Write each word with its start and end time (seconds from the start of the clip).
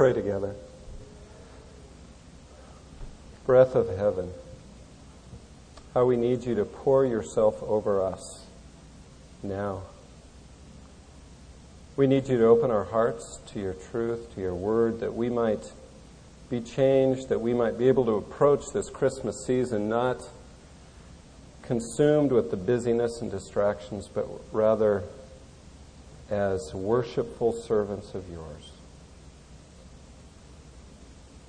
pray 0.00 0.14
together. 0.14 0.54
Breath 3.44 3.74
of 3.74 3.94
heaven, 3.98 4.30
how 5.92 6.06
we 6.06 6.16
need 6.16 6.42
you 6.42 6.54
to 6.54 6.64
pour 6.64 7.04
yourself 7.04 7.62
over 7.62 8.02
us 8.02 8.46
now. 9.42 9.82
We 11.96 12.06
need 12.06 12.28
you 12.28 12.38
to 12.38 12.46
open 12.46 12.70
our 12.70 12.84
hearts 12.84 13.40
to 13.48 13.60
your 13.60 13.74
truth, 13.74 14.34
to 14.36 14.40
your 14.40 14.54
word, 14.54 15.00
that 15.00 15.12
we 15.12 15.28
might 15.28 15.70
be 16.48 16.62
changed, 16.62 17.28
that 17.28 17.42
we 17.42 17.52
might 17.52 17.76
be 17.76 17.86
able 17.88 18.06
to 18.06 18.12
approach 18.12 18.72
this 18.72 18.88
Christmas 18.88 19.44
season 19.44 19.90
not 19.90 20.26
consumed 21.60 22.32
with 22.32 22.50
the 22.50 22.56
busyness 22.56 23.20
and 23.20 23.30
distractions, 23.30 24.08
but 24.08 24.26
rather 24.50 25.04
as 26.30 26.72
worshipful 26.72 27.52
servants 27.52 28.14
of 28.14 28.24
yours. 28.30 28.79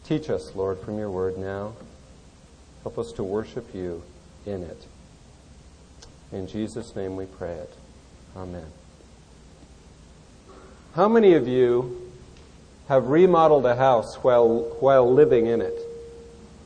Teach 0.05 0.29
us, 0.29 0.55
Lord, 0.55 0.79
from 0.79 0.97
your 0.97 1.09
word 1.09 1.37
now. 1.37 1.73
Help 2.83 2.97
us 2.97 3.11
to 3.13 3.23
worship 3.23 3.73
you 3.73 4.03
in 4.45 4.63
it. 4.63 4.87
In 6.31 6.47
Jesus' 6.47 6.95
name 6.95 7.15
we 7.15 7.25
pray 7.25 7.53
it. 7.53 7.73
Amen. 8.35 8.65
How 10.95 11.07
many 11.07 11.33
of 11.35 11.47
you 11.47 12.11
have 12.87 13.07
remodeled 13.07 13.65
a 13.65 13.75
house 13.75 14.15
while, 14.15 14.61
while 14.79 15.13
living 15.13 15.45
in 15.45 15.61
it? 15.61 15.77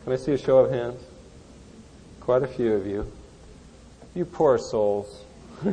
Can 0.04 0.14
I 0.14 0.16
see 0.16 0.34
a 0.34 0.38
show 0.38 0.60
of 0.60 0.72
hands? 0.72 1.02
Quite 2.22 2.44
a 2.44 2.48
few 2.48 2.74
of 2.74 2.88
you. 2.88 3.12
You 4.16 4.26
poor 4.26 4.58
souls. 4.58 5.24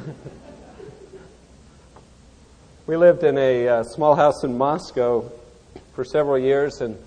we 2.87 2.97
lived 2.97 3.23
in 3.23 3.39
a 3.39 3.69
uh, 3.69 3.85
small 3.85 4.17
house 4.17 4.43
in 4.43 4.59
Moscow 4.59 5.31
for 5.95 6.05
several 6.05 6.39
years 6.39 6.81
and 6.81 6.99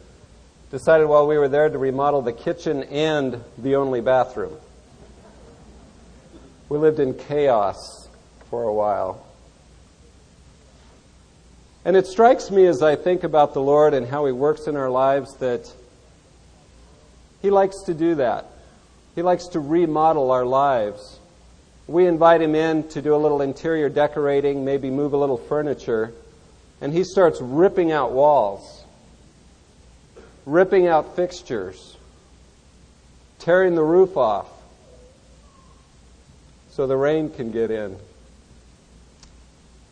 decided 0.71 1.07
while 1.07 1.27
we 1.27 1.37
were 1.37 1.47
there 1.47 1.69
to 1.69 1.77
remodel 1.77 2.21
the 2.21 2.33
kitchen 2.33 2.83
and 2.83 3.43
the 3.57 3.75
only 3.75 4.01
bathroom. 4.01 4.55
We 6.69 6.77
lived 6.77 6.99
in 6.99 7.13
chaos 7.13 8.07
for 8.49 8.63
a 8.63 8.73
while. 8.73 9.25
And 11.83 11.95
it 11.95 12.07
strikes 12.07 12.49
me 12.49 12.65
as 12.65 12.81
I 12.81 12.95
think 12.95 13.23
about 13.23 13.53
the 13.53 13.61
Lord 13.61 13.93
and 13.93 14.07
how 14.07 14.25
He 14.25 14.31
works 14.31 14.65
in 14.65 14.75
our 14.75 14.89
lives 14.89 15.35
that 15.35 15.71
He 17.43 17.51
likes 17.51 17.83
to 17.83 17.93
do 17.93 18.15
that. 18.15 18.47
He 19.13 19.21
likes 19.21 19.47
to 19.49 19.59
remodel 19.59 20.31
our 20.31 20.45
lives. 20.45 21.19
We 21.85 22.07
invite 22.07 22.41
Him 22.41 22.55
in 22.55 22.87
to 22.89 23.01
do 23.03 23.13
a 23.13 23.17
little 23.17 23.41
interior 23.41 23.87
decorating, 23.87 24.65
maybe 24.65 24.89
move 24.89 25.13
a 25.13 25.17
little 25.17 25.37
furniture, 25.37 26.11
and 26.81 26.91
He 26.91 27.03
starts 27.03 27.39
ripping 27.39 27.91
out 27.91 28.11
walls, 28.13 28.84
ripping 30.45 30.87
out 30.87 31.15
fixtures, 31.15 31.97
tearing 33.39 33.75
the 33.75 33.83
roof 33.83 34.15
off 34.17 34.47
so 36.69 36.85
the 36.85 36.97
rain 36.97 37.29
can 37.29 37.51
get 37.51 37.71
in. 37.71 37.97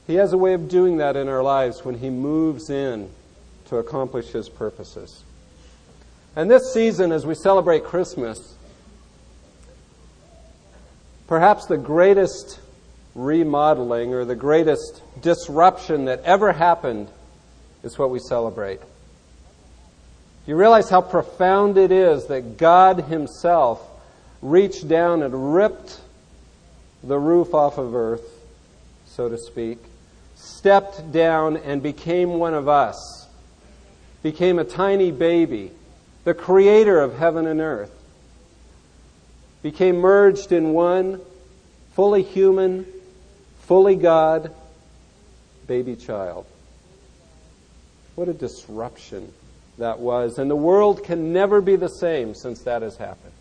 He 0.06 0.16
has 0.16 0.34
a 0.34 0.38
way 0.38 0.54
of 0.54 0.68
doing 0.68 0.98
that 0.98 1.16
in 1.16 1.30
our 1.30 1.42
lives 1.42 1.86
when 1.86 1.98
He 1.98 2.10
moves 2.10 2.70
in 2.70 3.10
to 3.66 3.78
accomplish 3.78 4.28
His 4.28 4.50
purposes. 4.50 5.24
And 6.36 6.52
this 6.52 6.74
season, 6.74 7.12
as 7.12 7.26
we 7.26 7.36
celebrate 7.36 7.84
Christmas, 7.84 8.56
perhaps 11.28 11.68
the 11.68 11.78
greatest 11.78 12.60
remodeling 13.16 14.14
or 14.14 14.26
the 14.26 14.36
greatest 14.36 15.02
disruption 15.22 16.06
that 16.06 16.22
ever 16.24 16.52
happened 16.52 17.08
is 17.84 17.98
what 17.98 18.10
we 18.10 18.20
celebrate. 18.20 18.80
You 20.46 20.58
realize 20.58 20.90
how 20.90 21.02
profound 21.02 21.78
it 21.78 21.92
is 21.92 22.28
that 22.28 22.58
God 22.58 23.06
Himself 23.06 23.82
reached 24.42 24.88
down 24.88 25.24
and 25.24 25.54
ripped 25.54 26.02
the 27.02 27.18
roof 27.18 27.54
off 27.54 27.78
of 27.78 27.96
earth, 27.96 28.28
so 29.06 29.30
to 29.30 29.38
speak, 29.38 29.78
stepped 30.36 31.12
down 31.14 31.56
and 31.58 31.82
became 31.82 32.34
one 32.40 32.54
of 32.54 32.68
us, 32.68 33.28
became 34.22 34.60
a 34.60 34.66
tiny 34.66 35.12
baby, 35.12 35.72
the 36.26 36.34
creator 36.34 37.00
of 37.00 37.18
heaven 37.18 37.48
and 37.48 37.62
earth, 37.62 37.92
became 39.62 39.96
merged 39.96 40.52
in 40.52 40.74
one 40.74 41.22
fully 41.94 42.24
human, 42.24 42.86
fully 43.62 43.96
God 43.96 44.54
baby 45.68 45.96
child. 45.96 46.46
What 48.16 48.28
a 48.28 48.34
disruption 48.34 49.32
that 49.78 50.00
was. 50.00 50.38
And 50.38 50.50
the 50.50 50.56
world 50.56 51.04
can 51.04 51.34
never 51.34 51.62
be 51.62 51.76
the 51.76 51.88
same 51.88 52.36
since 52.36 52.62
that 52.64 52.82
has 52.82 52.98
happened. 52.98 53.34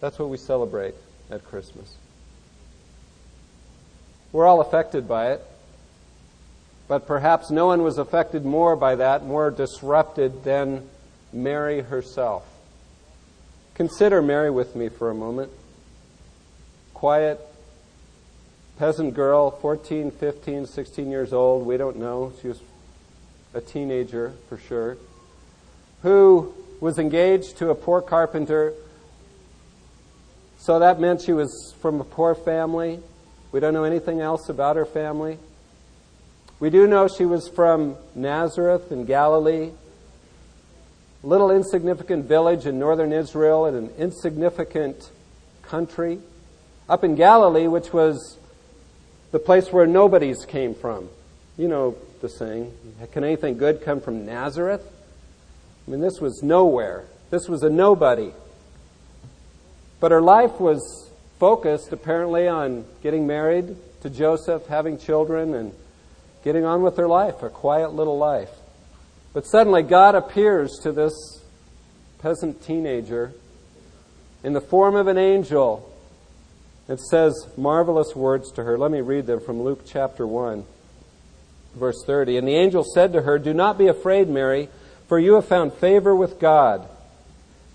That's 0.00 0.18
what 0.18 0.28
we 0.28 0.36
celebrate 0.36 0.94
at 1.30 1.44
Christmas. 1.44 1.94
We're 4.32 4.46
all 4.46 4.60
affected 4.60 5.08
by 5.08 5.32
it. 5.32 5.42
But 6.90 7.06
perhaps 7.06 7.52
no 7.52 7.66
one 7.66 7.84
was 7.84 7.98
affected 7.98 8.44
more 8.44 8.74
by 8.74 8.96
that, 8.96 9.24
more 9.24 9.52
disrupted 9.52 10.42
than 10.42 10.88
Mary 11.32 11.82
herself. 11.82 12.44
Consider 13.74 14.20
Mary 14.20 14.50
with 14.50 14.74
me 14.74 14.88
for 14.88 15.08
a 15.08 15.14
moment. 15.14 15.52
Quiet, 16.92 17.40
peasant 18.76 19.14
girl, 19.14 19.52
14, 19.52 20.10
15, 20.10 20.66
16 20.66 21.10
years 21.12 21.32
old, 21.32 21.64
we 21.64 21.76
don't 21.76 21.96
know. 21.96 22.32
She 22.42 22.48
was 22.48 22.60
a 23.54 23.60
teenager 23.60 24.32
for 24.48 24.58
sure, 24.58 24.96
who 26.02 26.54
was 26.80 26.98
engaged 26.98 27.58
to 27.58 27.70
a 27.70 27.74
poor 27.74 28.00
carpenter. 28.00 28.72
So 30.58 30.78
that 30.78 31.00
meant 31.00 31.22
she 31.22 31.32
was 31.32 31.74
from 31.80 32.00
a 32.00 32.04
poor 32.04 32.34
family. 32.34 33.00
We 33.52 33.60
don't 33.60 33.74
know 33.74 33.84
anything 33.84 34.20
else 34.20 34.48
about 34.48 34.76
her 34.76 34.86
family. 34.86 35.38
We 36.58 36.70
do 36.70 36.86
know 36.86 37.08
she 37.08 37.24
was 37.24 37.48
from 37.48 37.96
Nazareth 38.14 38.92
in 38.92 39.06
Galilee, 39.06 39.70
a 41.22 41.26
little 41.26 41.50
insignificant 41.50 42.26
village 42.26 42.66
in 42.66 42.78
northern 42.78 43.12
Israel 43.12 43.66
in 43.66 43.74
an 43.74 43.90
insignificant 43.98 45.10
country. 45.62 46.20
Up 46.88 47.04
in 47.04 47.14
Galilee, 47.14 47.66
which 47.66 47.92
was 47.92 48.38
the 49.32 49.38
place 49.38 49.72
where 49.72 49.86
nobodies 49.86 50.44
came 50.46 50.74
from. 50.74 51.08
You 51.56 51.68
know 51.68 51.96
the 52.20 52.28
saying, 52.28 52.72
can 53.12 53.24
anything 53.24 53.56
good 53.56 53.82
come 53.82 54.00
from 54.00 54.26
Nazareth? 54.26 54.82
I 55.86 55.90
mean, 55.90 56.00
this 56.00 56.20
was 56.20 56.42
nowhere. 56.42 57.04
This 57.30 57.48
was 57.48 57.62
a 57.62 57.70
nobody. 57.70 58.32
But 60.00 60.10
her 60.10 60.22
life 60.22 60.60
was 60.60 61.10
focused 61.38 61.92
apparently 61.92 62.46
on 62.48 62.84
getting 63.02 63.26
married 63.26 63.76
to 64.02 64.10
Joseph, 64.10 64.66
having 64.66 64.98
children, 64.98 65.54
and 65.54 65.72
getting 66.44 66.64
on 66.64 66.82
with 66.82 66.96
her 66.96 67.08
life, 67.08 67.42
a 67.42 67.50
quiet 67.50 67.92
little 67.92 68.18
life. 68.18 68.50
But 69.32 69.46
suddenly 69.46 69.82
God 69.82 70.14
appears 70.14 70.78
to 70.82 70.92
this 70.92 71.12
peasant 72.18 72.62
teenager 72.62 73.32
in 74.42 74.52
the 74.52 74.60
form 74.60 74.96
of 74.96 75.06
an 75.06 75.18
angel. 75.18 75.86
It 76.88 76.98
says 77.00 77.46
marvelous 77.56 78.16
words 78.16 78.50
to 78.52 78.64
her. 78.64 78.76
Let 78.76 78.90
me 78.90 79.00
read 79.00 79.26
them 79.26 79.40
from 79.40 79.62
Luke 79.62 79.82
chapter 79.86 80.26
1, 80.26 80.64
verse 81.74 82.02
30. 82.04 82.36
And 82.36 82.46
the 82.46 82.56
angel 82.56 82.84
said 82.84 83.12
to 83.12 83.22
her, 83.22 83.38
Do 83.38 83.54
not 83.54 83.78
be 83.78 83.88
afraid, 83.88 84.28
Mary, 84.28 84.68
for 85.08 85.18
you 85.18 85.34
have 85.34 85.46
found 85.46 85.72
favor 85.74 86.14
with 86.14 86.38
God. 86.38 86.88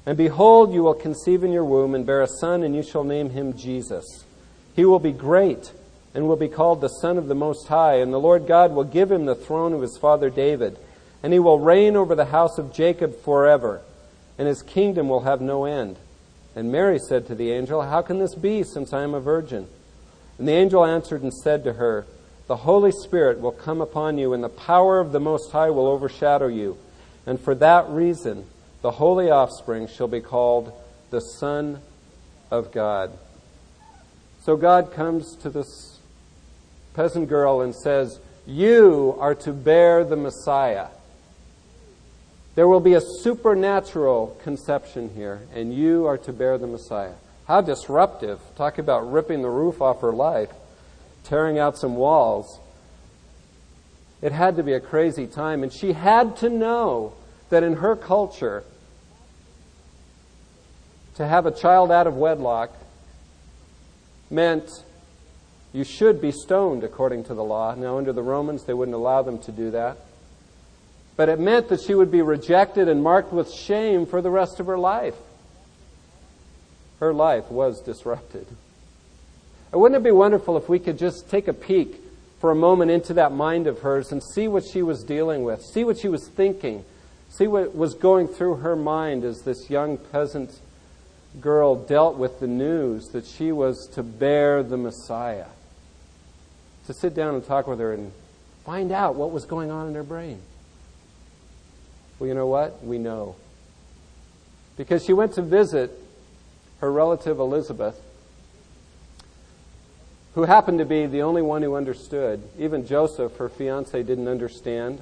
And 0.05 0.17
behold, 0.17 0.73
you 0.73 0.83
will 0.83 0.93
conceive 0.93 1.43
in 1.43 1.51
your 1.51 1.65
womb 1.65 1.95
and 1.95 2.05
bear 2.05 2.21
a 2.21 2.27
son, 2.27 2.63
and 2.63 2.75
you 2.75 2.83
shall 2.83 3.03
name 3.03 3.31
him 3.31 3.57
Jesus. 3.57 4.25
He 4.75 4.85
will 4.85 4.99
be 4.99 5.11
great 5.11 5.71
and 6.13 6.27
will 6.27 6.35
be 6.35 6.47
called 6.47 6.79
the 6.79 6.87
Son 6.87 7.17
of 7.17 7.27
the 7.27 7.35
Most 7.35 7.67
High, 7.67 7.95
and 7.95 8.13
the 8.13 8.19
Lord 8.19 8.47
God 8.47 8.71
will 8.71 8.83
give 8.83 9.11
him 9.11 9.25
the 9.25 9.35
throne 9.35 9.73
of 9.73 9.81
his 9.81 9.97
father 9.97 10.29
David, 10.29 10.77
and 11.21 11.33
he 11.33 11.39
will 11.39 11.59
reign 11.59 11.97
over 11.97 12.15
the 12.15 12.25
house 12.25 12.57
of 12.57 12.73
Jacob 12.73 13.19
forever, 13.21 13.81
and 14.37 14.47
his 14.47 14.61
kingdom 14.61 15.09
will 15.09 15.21
have 15.21 15.41
no 15.41 15.65
end. 15.65 15.97
And 16.55 16.71
Mary 16.71 16.99
said 16.99 17.27
to 17.27 17.35
the 17.35 17.51
angel, 17.51 17.81
How 17.81 18.01
can 18.01 18.19
this 18.19 18.33
be, 18.33 18.63
since 18.63 18.93
I 18.93 19.03
am 19.03 19.13
a 19.13 19.19
virgin? 19.19 19.67
And 20.37 20.47
the 20.47 20.53
angel 20.53 20.85
answered 20.85 21.21
and 21.21 21.33
said 21.33 21.65
to 21.65 21.73
her, 21.73 22.05
The 22.47 22.57
Holy 22.57 22.91
Spirit 22.91 23.39
will 23.39 23.51
come 23.51 23.81
upon 23.81 24.17
you, 24.17 24.33
and 24.33 24.43
the 24.43 24.49
power 24.49 24.99
of 24.99 25.11
the 25.11 25.19
Most 25.19 25.51
High 25.51 25.71
will 25.71 25.87
overshadow 25.87 26.47
you. 26.47 26.77
And 27.25 27.39
for 27.39 27.55
that 27.55 27.89
reason, 27.89 28.45
the 28.81 28.91
holy 28.91 29.31
offspring 29.31 29.87
shall 29.87 30.07
be 30.07 30.21
called 30.21 30.71
the 31.09 31.21
Son 31.21 31.81
of 32.51 32.71
God. 32.71 33.17
So 34.43 34.55
God 34.55 34.93
comes 34.93 35.35
to 35.37 35.49
this 35.49 35.99
peasant 36.93 37.29
girl 37.29 37.61
and 37.61 37.75
says, 37.75 38.19
You 38.45 39.15
are 39.19 39.33
to 39.35 39.51
bear 39.51 40.03
the 40.03 40.15
Messiah. 40.15 40.87
There 42.53 42.67
will 42.67 42.79
be 42.79 42.93
a 42.93 43.01
supernatural 43.01 44.39
conception 44.43 45.09
here, 45.15 45.41
and 45.53 45.73
you 45.73 46.05
are 46.05 46.17
to 46.19 46.31
bear 46.31 46.59
the 46.59 46.67
Messiah. 46.67 47.13
How 47.47 47.61
disruptive. 47.61 48.39
Talk 48.55 48.77
about 48.77 49.11
ripping 49.11 49.41
the 49.41 49.49
roof 49.49 49.81
off 49.81 50.01
her 50.01 50.13
life, 50.13 50.51
tearing 51.25 51.59
out 51.59 51.77
some 51.77 51.95
walls. 51.95 52.59
It 54.21 54.31
had 54.31 54.55
to 54.55 54.63
be 54.63 54.73
a 54.73 54.79
crazy 54.79 55.27
time. 55.27 55.63
And 55.63 55.71
she 55.71 55.93
had 55.93 56.37
to 56.37 56.49
know 56.49 57.13
that 57.49 57.63
in 57.63 57.77
her 57.77 57.95
culture, 57.95 58.63
to 61.15 61.27
have 61.27 61.45
a 61.45 61.51
child 61.51 61.91
out 61.91 62.07
of 62.07 62.15
wedlock 62.15 62.71
meant 64.29 64.69
you 65.73 65.83
should 65.83 66.21
be 66.21 66.31
stoned 66.31 66.83
according 66.83 67.25
to 67.25 67.33
the 67.33 67.43
law. 67.43 67.75
Now, 67.75 67.97
under 67.97 68.13
the 68.13 68.23
Romans, 68.23 68.63
they 68.63 68.73
wouldn't 68.73 68.95
allow 68.95 69.21
them 69.21 69.39
to 69.39 69.51
do 69.51 69.71
that. 69.71 69.97
But 71.15 71.29
it 71.29 71.39
meant 71.39 71.69
that 71.69 71.81
she 71.81 71.95
would 71.95 72.11
be 72.11 72.21
rejected 72.21 72.89
and 72.89 73.01
marked 73.01 73.31
with 73.31 73.51
shame 73.51 74.05
for 74.05 74.21
the 74.21 74.29
rest 74.29 74.59
of 74.59 74.65
her 74.67 74.77
life. 74.77 75.15
Her 76.99 77.13
life 77.13 77.49
was 77.49 77.81
disrupted. 77.81 78.47
Wouldn't 79.75 79.99
it 79.99 80.03
be 80.03 80.11
wonderful 80.11 80.55
if 80.55 80.69
we 80.69 80.79
could 80.79 80.97
just 80.97 81.29
take 81.29 81.49
a 81.49 81.53
peek 81.53 81.97
for 82.39 82.49
a 82.49 82.55
moment 82.55 82.91
into 82.91 83.13
that 83.15 83.33
mind 83.33 83.67
of 83.67 83.79
hers 83.79 84.13
and 84.13 84.23
see 84.23 84.47
what 84.47 84.63
she 84.63 84.81
was 84.81 85.03
dealing 85.03 85.43
with, 85.43 85.61
see 85.61 85.83
what 85.83 85.97
she 85.97 86.07
was 86.07 86.29
thinking, 86.29 86.85
see 87.29 87.47
what 87.47 87.75
was 87.75 87.93
going 87.93 88.29
through 88.29 88.55
her 88.55 88.77
mind 88.77 89.25
as 89.25 89.41
this 89.41 89.69
young 89.69 89.97
peasant 89.97 90.59
girl 91.41 91.75
dealt 91.75 92.15
with 92.15 92.39
the 92.39 92.47
news 92.47 93.09
that 93.09 93.25
she 93.25 93.51
was 93.51 93.87
to 93.87 94.01
bear 94.01 94.63
the 94.63 94.77
Messiah. 94.77 95.47
To 96.87 96.93
sit 96.93 97.13
down 97.13 97.35
and 97.35 97.45
talk 97.45 97.67
with 97.67 97.79
her 97.79 97.93
and 97.93 98.13
find 98.63 98.93
out 98.93 99.15
what 99.15 99.31
was 99.31 99.45
going 99.45 99.71
on 99.71 99.89
in 99.89 99.95
her 99.95 100.03
brain. 100.03 100.39
Well, 102.17 102.29
you 102.29 102.33
know 102.33 102.47
what? 102.47 102.81
We 102.81 102.97
know. 102.97 103.35
Because 104.77 105.03
she 105.03 105.11
went 105.11 105.33
to 105.33 105.41
visit 105.41 105.91
her 106.79 106.89
relative 106.89 107.39
Elizabeth, 107.39 107.99
who 110.35 110.43
happened 110.43 110.79
to 110.79 110.85
be 110.85 111.05
the 111.05 111.21
only 111.21 111.41
one 111.41 111.61
who 111.61 111.75
understood. 111.75 112.43
Even 112.59 112.85
Joseph, 112.85 113.37
her 113.37 113.49
fiance, 113.49 114.03
didn't 114.03 114.27
understand. 114.27 114.99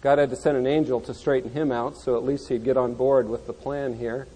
God 0.00 0.18
had 0.18 0.30
to 0.30 0.36
send 0.36 0.56
an 0.56 0.66
angel 0.66 1.00
to 1.02 1.14
straighten 1.14 1.50
him 1.50 1.70
out, 1.70 1.96
so 1.96 2.16
at 2.16 2.24
least 2.24 2.48
he'd 2.48 2.64
get 2.64 2.76
on 2.76 2.94
board 2.94 3.28
with 3.28 3.46
the 3.46 3.52
plan 3.52 3.96
here. 3.96 4.26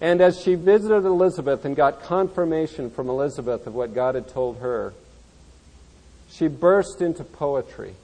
And 0.00 0.22
as 0.22 0.40
she 0.40 0.54
visited 0.54 1.04
Elizabeth 1.04 1.66
and 1.66 1.76
got 1.76 2.02
confirmation 2.02 2.90
from 2.90 3.10
Elizabeth 3.10 3.66
of 3.66 3.74
what 3.74 3.94
God 3.94 4.14
had 4.14 4.28
told 4.28 4.58
her, 4.60 4.94
she 6.30 6.48
burst 6.48 7.02
into 7.02 7.22
poetry. 7.22 7.94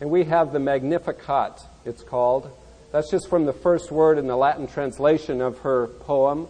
And 0.00 0.10
we 0.10 0.24
have 0.24 0.52
the 0.52 0.58
Magnificat, 0.58 1.60
it's 1.84 2.02
called. 2.02 2.50
That's 2.90 3.10
just 3.10 3.28
from 3.28 3.44
the 3.44 3.52
first 3.52 3.92
word 3.92 4.16
in 4.16 4.26
the 4.26 4.36
Latin 4.36 4.66
translation 4.66 5.42
of 5.42 5.58
her 5.58 5.88
poem. 5.88 6.48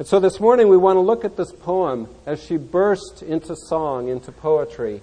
And 0.00 0.08
so 0.08 0.18
this 0.18 0.40
morning 0.40 0.68
we 0.68 0.78
want 0.78 0.96
to 0.96 1.00
look 1.00 1.26
at 1.26 1.36
this 1.36 1.52
poem 1.52 2.08
as 2.24 2.42
she 2.42 2.56
burst 2.56 3.22
into 3.22 3.54
song, 3.54 4.08
into 4.08 4.32
poetry, 4.32 5.02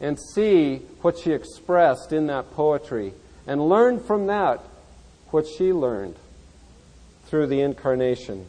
and 0.00 0.18
see 0.18 0.78
what 1.02 1.16
she 1.16 1.30
expressed 1.30 2.12
in 2.12 2.26
that 2.26 2.50
poetry, 2.50 3.14
and 3.46 3.68
learn 3.68 4.00
from 4.00 4.26
that 4.26 4.60
what 5.30 5.46
she 5.46 5.72
learned 5.72 6.16
through 7.26 7.46
the 7.46 7.60
incarnation. 7.60 8.48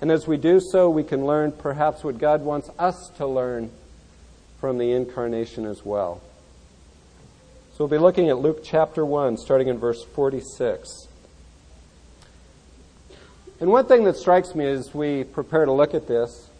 And 0.00 0.10
as 0.10 0.26
we 0.26 0.38
do 0.38 0.58
so, 0.58 0.90
we 0.90 1.04
can 1.04 1.24
learn 1.24 1.52
perhaps 1.52 2.02
what 2.02 2.18
God 2.18 2.42
wants 2.42 2.68
us 2.76 3.08
to 3.18 3.28
learn 3.28 3.70
from 4.58 4.76
the 4.76 4.90
incarnation 4.90 5.66
as 5.66 5.84
well. 5.84 6.20
So 7.74 7.84
we'll 7.84 7.96
be 7.96 7.98
looking 7.98 8.28
at 8.28 8.38
Luke 8.38 8.62
chapter 8.64 9.06
1, 9.06 9.36
starting 9.36 9.68
in 9.68 9.78
verse 9.78 10.02
46. 10.02 11.06
And 13.58 13.70
one 13.70 13.86
thing 13.86 14.04
that 14.04 14.16
strikes 14.16 14.54
me 14.54 14.66
as 14.66 14.94
we 14.94 15.24
prepare 15.24 15.64
to 15.64 15.72
look 15.72 15.94
at 15.94 16.06
this 16.06 16.50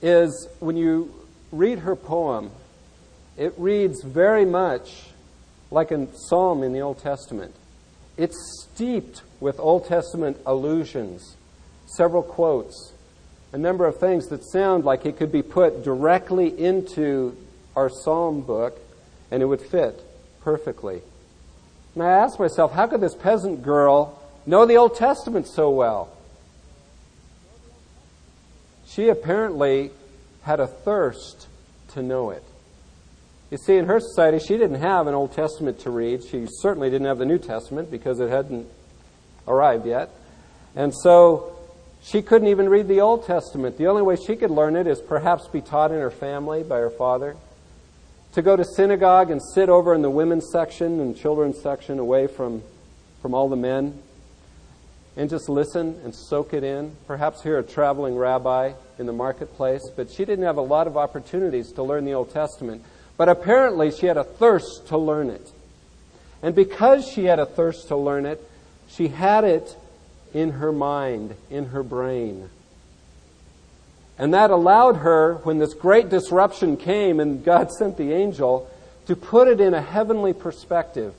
is 0.00 0.48
when 0.58 0.76
you 0.78 1.12
read 1.52 1.80
her 1.80 1.94
poem, 1.94 2.50
it 3.36 3.52
reads 3.58 4.02
very 4.02 4.46
much 4.46 5.04
like 5.70 5.90
a 5.90 6.06
psalm 6.16 6.62
in 6.62 6.72
the 6.72 6.80
Old 6.80 6.98
Testament. 6.98 7.54
It's 8.16 8.36
steeped 8.62 9.22
with 9.38 9.60
Old 9.60 9.86
Testament 9.86 10.38
allusions, 10.46 11.36
several 11.86 12.22
quotes, 12.22 12.94
a 13.52 13.58
number 13.58 13.86
of 13.86 13.98
things 13.98 14.28
that 14.28 14.42
sound 14.50 14.86
like 14.86 15.04
it 15.04 15.18
could 15.18 15.30
be 15.30 15.42
put 15.42 15.84
directly 15.84 16.58
into 16.58 17.36
our 17.76 17.90
psalm 17.90 18.40
book 18.40 18.80
and 19.30 19.42
it 19.42 19.46
would 19.46 19.60
fit 19.60 20.02
perfectly. 20.40 21.02
And 21.94 22.02
I 22.02 22.10
asked 22.10 22.38
myself, 22.38 22.72
how 22.72 22.86
could 22.86 23.02
this 23.02 23.14
peasant 23.14 23.62
girl 23.62 24.20
know 24.46 24.66
the 24.66 24.76
Old 24.76 24.96
Testament 24.96 25.46
so 25.46 25.70
well? 25.70 26.10
She 28.86 29.08
apparently 29.08 29.90
had 30.42 30.60
a 30.60 30.66
thirst 30.66 31.48
to 31.88 32.02
know 32.02 32.30
it. 32.30 32.44
You 33.50 33.58
see, 33.58 33.76
in 33.76 33.86
her 33.86 34.00
society, 34.00 34.38
she 34.38 34.56
didn't 34.56 34.80
have 34.80 35.06
an 35.06 35.14
Old 35.14 35.32
Testament 35.32 35.80
to 35.80 35.90
read. 35.90 36.24
She 36.24 36.46
certainly 36.48 36.90
didn't 36.90 37.06
have 37.06 37.18
the 37.18 37.24
New 37.24 37.38
Testament 37.38 37.90
because 37.90 38.20
it 38.20 38.28
hadn't 38.28 38.66
arrived 39.46 39.86
yet. 39.86 40.10
And 40.74 40.94
so 40.94 41.56
she 42.02 42.20
couldn't 42.20 42.48
even 42.48 42.68
read 42.68 42.88
the 42.88 43.00
Old 43.00 43.26
Testament. 43.26 43.78
The 43.78 43.86
only 43.86 44.02
way 44.02 44.16
she 44.16 44.36
could 44.36 44.50
learn 44.50 44.76
it 44.76 44.86
is 44.86 45.00
perhaps 45.00 45.48
be 45.48 45.60
taught 45.60 45.90
in 45.90 46.00
her 46.00 46.10
family 46.10 46.62
by 46.62 46.78
her 46.78 46.90
father 46.90 47.36
to 48.32 48.42
go 48.42 48.56
to 48.56 48.64
synagogue 48.64 49.30
and 49.30 49.40
sit 49.40 49.68
over 49.68 49.94
in 49.94 50.02
the 50.02 50.10
women's 50.10 50.50
section 50.50 51.00
and 51.00 51.16
children's 51.16 51.60
section 51.62 51.98
away 51.98 52.26
from, 52.26 52.62
from 53.22 53.34
all 53.34 53.48
the 53.48 53.56
men 53.56 54.02
and 55.16 55.30
just 55.30 55.48
listen 55.48 56.00
and 56.04 56.14
soak 56.14 56.52
it 56.54 56.64
in. 56.64 56.96
Perhaps 57.06 57.42
hear 57.42 57.58
a 57.58 57.62
traveling 57.62 58.16
rabbi 58.16 58.72
in 58.98 59.06
the 59.06 59.12
marketplace, 59.12 59.82
but 59.94 60.10
she 60.10 60.24
didn't 60.24 60.44
have 60.44 60.56
a 60.56 60.62
lot 60.62 60.86
of 60.86 60.96
opportunities 60.96 61.72
to 61.72 61.82
learn 61.82 62.04
the 62.04 62.14
Old 62.14 62.32
Testament. 62.32 62.82
But 63.16 63.28
apparently 63.28 63.90
she 63.92 64.06
had 64.06 64.16
a 64.16 64.24
thirst 64.24 64.88
to 64.88 64.98
learn 64.98 65.30
it. 65.30 65.50
And 66.42 66.54
because 66.54 67.08
she 67.08 67.24
had 67.24 67.38
a 67.38 67.46
thirst 67.46 67.88
to 67.88 67.96
learn 67.96 68.26
it, 68.26 68.40
she 68.88 69.08
had 69.08 69.44
it 69.44 69.76
in 70.32 70.50
her 70.52 70.72
mind, 70.72 71.36
in 71.48 71.66
her 71.66 71.82
brain. 71.82 72.50
And 74.18 74.34
that 74.34 74.50
allowed 74.50 74.96
her, 74.96 75.34
when 75.44 75.58
this 75.58 75.74
great 75.74 76.08
disruption 76.08 76.76
came 76.76 77.20
and 77.20 77.44
God 77.44 77.70
sent 77.78 77.96
the 77.96 78.12
angel, 78.12 78.68
to 79.06 79.14
put 79.14 79.48
it 79.48 79.60
in 79.60 79.74
a 79.74 79.82
heavenly 79.82 80.32
perspective. 80.32 81.14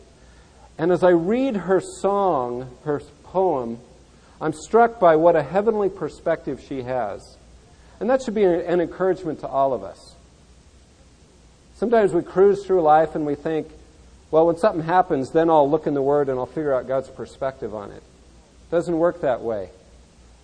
And 0.77 0.92
as 0.92 1.03
I 1.03 1.12
read 1.12 1.56
her 1.56 1.81
song, 1.81 2.69
her 2.83 3.01
poem, 3.35 3.77
I'm 4.39 4.53
struck 4.53 4.97
by 4.97 5.17
what 5.17 5.35
a 5.35 5.43
heavenly 5.43 5.89
perspective 5.89 6.63
she 6.65 6.83
has. 6.83 7.35
And 7.99 8.09
that 8.09 8.21
should 8.21 8.33
be 8.33 8.45
an 8.45 8.79
encouragement 8.79 9.41
to 9.41 9.47
all 9.47 9.73
of 9.73 9.83
us. 9.83 10.15
Sometimes 11.75 12.13
we 12.13 12.21
cruise 12.21 12.65
through 12.65 12.81
life 12.81 13.13
and 13.13 13.25
we 13.25 13.35
think, 13.35 13.68
well, 14.31 14.47
when 14.47 14.56
something 14.56 14.83
happens, 14.83 15.31
then 15.31 15.49
I'll 15.49 15.69
look 15.69 15.85
in 15.85 15.94
the 15.94 16.01
Word 16.01 16.30
and 16.30 16.39
I'll 16.39 16.45
figure 16.45 16.73
out 16.73 16.87
God's 16.87 17.09
perspective 17.09 17.75
on 17.75 17.92
it. 17.92 17.97
It 17.97 18.71
doesn't 18.71 18.97
work 18.97 19.19
that 19.19 19.42
way. 19.42 19.69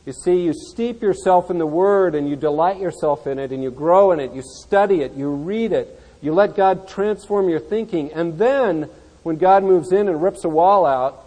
You 0.05 0.11
see, 0.11 0.41
you 0.41 0.53
steep 0.53 1.01
yourself 1.01 1.49
in 1.49 1.59
the 1.59 1.65
Word 1.65 2.13
and 2.13 2.27
you 2.27 2.35
delight 2.35 2.81
yourself 2.81 3.25
in 3.25 3.39
it 3.39 3.53
and 3.53 3.63
you 3.63 3.71
grow 3.71 4.11
in 4.11 4.19
it, 4.19 4.33
you 4.33 4.41
study 4.43 4.99
it, 4.99 5.13
you 5.13 5.29
read 5.29 5.71
it, 5.71 5.97
you 6.21 6.33
let 6.33 6.57
God 6.57 6.89
transform 6.89 7.47
your 7.47 7.61
thinking, 7.61 8.11
and 8.11 8.37
then 8.37 8.89
when 9.23 9.37
God 9.37 9.63
moves 9.63 9.93
in 9.93 10.09
and 10.09 10.21
rips 10.21 10.43
a 10.43 10.49
wall 10.49 10.85
out, 10.85 11.20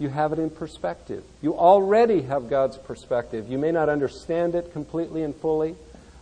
you 0.00 0.08
have 0.08 0.32
it 0.32 0.38
in 0.38 0.50
perspective. 0.50 1.22
You 1.42 1.56
already 1.56 2.22
have 2.22 2.48
God's 2.48 2.78
perspective. 2.78 3.48
You 3.50 3.58
may 3.58 3.70
not 3.70 3.88
understand 3.88 4.54
it 4.54 4.72
completely 4.72 5.22
and 5.22 5.36
fully, 5.36 5.76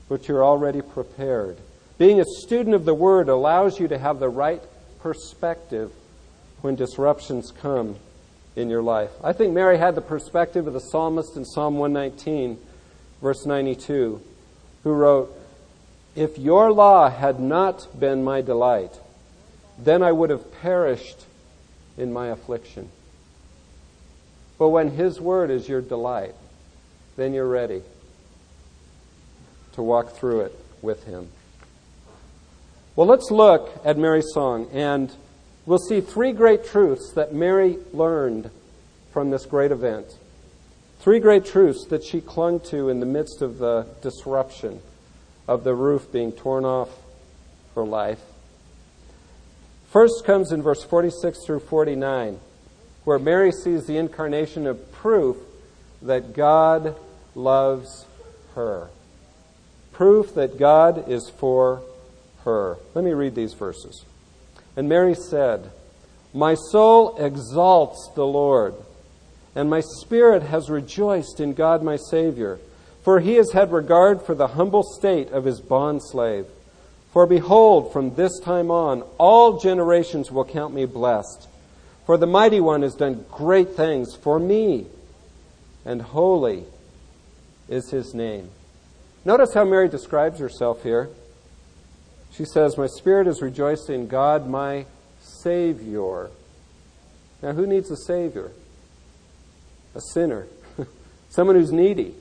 but 0.08 0.26
you're 0.26 0.44
already 0.44 0.82
prepared. 0.82 1.56
Being 1.96 2.20
a 2.20 2.24
student 2.24 2.74
of 2.74 2.84
the 2.84 2.94
Word 2.94 3.28
allows 3.28 3.78
you 3.78 3.88
to 3.88 3.98
have 3.98 4.18
the 4.18 4.28
right 4.28 4.62
perspective 5.00 5.92
when 6.60 6.74
disruptions 6.74 7.52
come 7.52 7.96
in 8.56 8.68
your 8.68 8.82
life. 8.82 9.10
I 9.22 9.32
think 9.32 9.54
Mary 9.54 9.78
had 9.78 9.94
the 9.94 10.00
perspective 10.00 10.66
of 10.66 10.72
the 10.72 10.80
psalmist 10.80 11.36
in 11.36 11.44
Psalm 11.44 11.78
119, 11.78 12.58
verse 13.22 13.46
92, 13.46 14.20
who 14.82 14.92
wrote, 14.92 15.32
If 16.16 16.36
your 16.38 16.72
law 16.72 17.08
had 17.08 17.38
not 17.38 17.86
been 17.98 18.24
my 18.24 18.40
delight, 18.40 18.98
then 19.78 20.02
I 20.02 20.10
would 20.10 20.30
have 20.30 20.60
perished 20.60 21.26
in 21.96 22.12
my 22.12 22.28
affliction. 22.28 22.90
But 24.58 24.70
when 24.70 24.90
His 24.90 25.20
word 25.20 25.50
is 25.50 25.68
your 25.68 25.80
delight, 25.80 26.34
then 27.16 27.32
you're 27.32 27.48
ready 27.48 27.82
to 29.72 29.82
walk 29.82 30.10
through 30.10 30.40
it 30.40 30.58
with 30.82 31.04
Him. 31.04 31.28
Well, 32.96 33.06
let's 33.06 33.30
look 33.30 33.70
at 33.84 33.96
Mary's 33.96 34.26
song 34.34 34.68
and 34.72 35.14
we'll 35.66 35.78
see 35.78 36.00
three 36.00 36.32
great 36.32 36.64
truths 36.64 37.12
that 37.14 37.32
Mary 37.32 37.78
learned 37.92 38.50
from 39.12 39.30
this 39.30 39.46
great 39.46 39.70
event. 39.70 40.18
Three 40.98 41.20
great 41.20 41.44
truths 41.44 41.86
that 41.90 42.02
she 42.02 42.20
clung 42.20 42.58
to 42.70 42.88
in 42.88 42.98
the 42.98 43.06
midst 43.06 43.40
of 43.40 43.58
the 43.58 43.86
disruption 44.02 44.80
of 45.46 45.62
the 45.62 45.74
roof 45.74 46.10
being 46.10 46.32
torn 46.32 46.64
off 46.64 46.88
her 47.76 47.84
life. 47.84 48.20
First 49.90 50.24
comes 50.24 50.50
in 50.50 50.60
verse 50.60 50.82
46 50.82 51.46
through 51.46 51.60
49, 51.60 52.40
where 53.08 53.18
Mary 53.18 53.50
sees 53.50 53.86
the 53.86 53.96
incarnation 53.96 54.66
of 54.66 54.92
proof 54.92 55.38
that 56.02 56.34
God 56.34 56.94
loves 57.34 58.04
her. 58.54 58.90
proof 59.92 60.34
that 60.34 60.58
God 60.58 61.08
is 61.08 61.30
for 61.38 61.80
her. 62.44 62.76
Let 62.94 63.06
me 63.06 63.12
read 63.12 63.34
these 63.34 63.54
verses. 63.54 64.04
And 64.76 64.90
Mary 64.90 65.14
said, 65.14 65.70
My 66.34 66.54
soul 66.54 67.16
exalts 67.16 68.10
the 68.14 68.26
Lord, 68.26 68.74
and 69.54 69.70
my 69.70 69.80
spirit 69.80 70.42
has 70.42 70.68
rejoiced 70.68 71.40
in 71.40 71.54
God 71.54 71.82
my 71.82 71.96
Savior, 71.96 72.58
for 73.02 73.20
he 73.20 73.36
has 73.36 73.52
had 73.52 73.72
regard 73.72 74.20
for 74.20 74.34
the 74.34 74.48
humble 74.48 74.82
state 74.82 75.30
of 75.30 75.46
his 75.46 75.62
bondslave. 75.62 76.44
For 77.14 77.26
behold, 77.26 77.90
from 77.90 78.16
this 78.16 78.38
time 78.40 78.70
on, 78.70 79.00
all 79.16 79.58
generations 79.58 80.30
will 80.30 80.44
count 80.44 80.74
me 80.74 80.84
blessed. 80.84 81.48
For 82.08 82.16
the 82.16 82.26
mighty 82.26 82.58
one 82.58 82.80
has 82.80 82.94
done 82.94 83.26
great 83.30 83.76
things 83.76 84.16
for 84.16 84.38
me, 84.38 84.86
and 85.84 86.00
holy 86.00 86.64
is 87.68 87.90
his 87.90 88.14
name. 88.14 88.48
Notice 89.26 89.52
how 89.52 89.66
Mary 89.66 89.90
describes 89.90 90.40
herself 90.40 90.82
here. 90.82 91.10
She 92.32 92.46
says, 92.46 92.78
My 92.78 92.86
spirit 92.86 93.26
is 93.26 93.42
rejoicing 93.42 93.94
in 93.94 94.06
God, 94.06 94.48
my 94.48 94.86
Savior. 95.20 96.30
Now, 97.42 97.52
who 97.52 97.66
needs 97.66 97.90
a 97.90 97.96
Savior? 97.98 98.52
A 99.94 100.00
sinner. 100.00 100.46
Someone 101.28 101.56
who's 101.56 101.72
needy. 101.72 102.14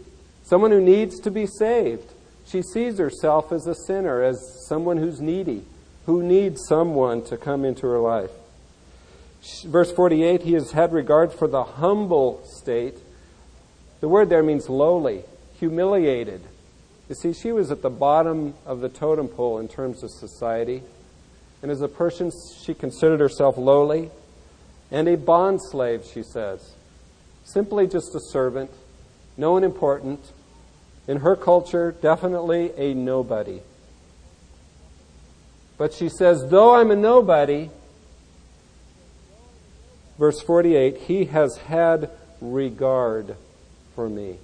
Someone 0.43 0.71
who 0.71 0.81
needs 0.81 1.17
to 1.21 1.31
be 1.31 1.47
saved. 1.47 2.11
She 2.45 2.61
sees 2.61 2.97
herself 2.97 3.53
as 3.53 3.65
a 3.65 3.73
sinner, 3.73 4.21
as 4.21 4.65
someone 4.67 4.97
who's 4.97 5.21
needy, 5.21 5.63
who 6.07 6.21
needs 6.21 6.67
someone 6.67 7.23
to 7.27 7.37
come 7.37 7.63
into 7.63 7.87
her 7.87 7.99
life. 7.99 8.31
Verse 9.65 9.91
48 9.91 10.43
He 10.43 10.53
has 10.53 10.71
had 10.71 10.93
regard 10.93 11.33
for 11.33 11.47
the 11.47 11.63
humble 11.63 12.43
state. 12.45 12.97
The 13.99 14.07
word 14.07 14.29
there 14.29 14.43
means 14.43 14.69
lowly, 14.69 15.23
humiliated. 15.59 16.41
You 17.09 17.15
see, 17.15 17.33
she 17.33 17.51
was 17.51 17.71
at 17.71 17.81
the 17.81 17.89
bottom 17.89 18.53
of 18.65 18.81
the 18.81 18.89
totem 18.89 19.27
pole 19.27 19.59
in 19.59 19.67
terms 19.67 20.03
of 20.03 20.11
society. 20.11 20.83
And 21.61 21.71
as 21.71 21.81
a 21.81 21.87
person, 21.87 22.31
she 22.61 22.73
considered 22.73 23.19
herself 23.19 23.57
lowly 23.57 24.11
and 24.91 25.07
a 25.07 25.17
bond 25.17 25.59
slave, 25.61 26.05
she 26.05 26.23
says. 26.23 26.75
Simply 27.43 27.87
just 27.87 28.13
a 28.15 28.19
servant, 28.19 28.71
no 29.37 29.53
one 29.53 29.63
important. 29.63 30.19
In 31.07 31.17
her 31.17 31.35
culture, 31.35 31.95
definitely 32.01 32.71
a 32.75 32.93
nobody. 32.93 33.61
But 35.77 35.93
she 35.93 36.09
says, 36.09 36.49
though 36.49 36.75
I'm 36.75 36.91
a 36.91 36.95
nobody, 36.95 37.69
verse 40.17 40.41
48, 40.41 40.97
he 40.97 41.25
has 41.25 41.57
had 41.57 42.09
regard 42.41 43.35
for 43.95 44.09
me. 44.09 44.37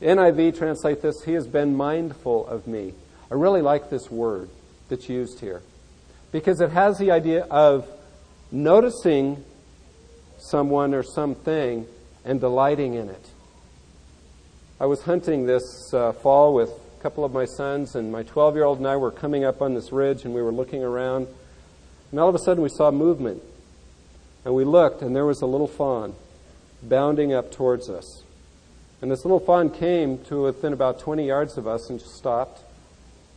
NIV 0.00 0.56
translate 0.56 1.02
this, 1.02 1.22
He 1.24 1.32
has 1.34 1.46
been 1.46 1.76
mindful 1.76 2.46
of 2.46 2.66
me. 2.66 2.94
I 3.30 3.34
really 3.34 3.60
like 3.60 3.90
this 3.90 4.10
word 4.10 4.48
that's 4.88 5.08
used 5.08 5.40
here 5.40 5.62
because 6.32 6.60
it 6.60 6.70
has 6.70 6.98
the 6.98 7.10
idea 7.10 7.44
of 7.44 7.86
noticing 8.50 9.44
someone 10.38 10.94
or 10.94 11.02
something 11.02 11.86
and 12.24 12.40
delighting 12.40 12.94
in 12.94 13.08
it. 13.08 13.26
I 14.80 14.86
was 14.86 15.02
hunting 15.02 15.46
this 15.46 15.92
uh, 15.92 16.12
fall 16.12 16.54
with 16.54 16.70
a 16.70 17.02
couple 17.02 17.24
of 17.24 17.32
my 17.32 17.44
sons, 17.44 17.94
and 17.94 18.10
my 18.10 18.22
12 18.22 18.54
year 18.54 18.64
old 18.64 18.78
and 18.78 18.86
I 18.86 18.96
were 18.96 19.10
coming 19.10 19.44
up 19.44 19.60
on 19.60 19.74
this 19.74 19.92
ridge 19.92 20.24
and 20.24 20.34
we 20.34 20.42
were 20.42 20.52
looking 20.52 20.82
around. 20.82 21.28
And 22.10 22.18
all 22.18 22.28
of 22.28 22.34
a 22.34 22.38
sudden 22.38 22.62
we 22.62 22.70
saw 22.70 22.90
movement. 22.90 23.42
And 24.44 24.54
we 24.54 24.64
looked, 24.64 25.02
and 25.02 25.14
there 25.14 25.26
was 25.26 25.42
a 25.42 25.46
little 25.46 25.66
fawn 25.66 26.14
bounding 26.82 27.32
up 27.32 27.52
towards 27.52 27.90
us. 27.90 28.22
And 29.02 29.10
this 29.10 29.24
little 29.24 29.40
fawn 29.40 29.70
came 29.70 30.18
to 30.24 30.42
within 30.42 30.72
about 30.72 31.00
20 31.00 31.26
yards 31.26 31.56
of 31.56 31.66
us 31.66 31.90
and 31.90 31.98
just 31.98 32.16
stopped 32.16 32.62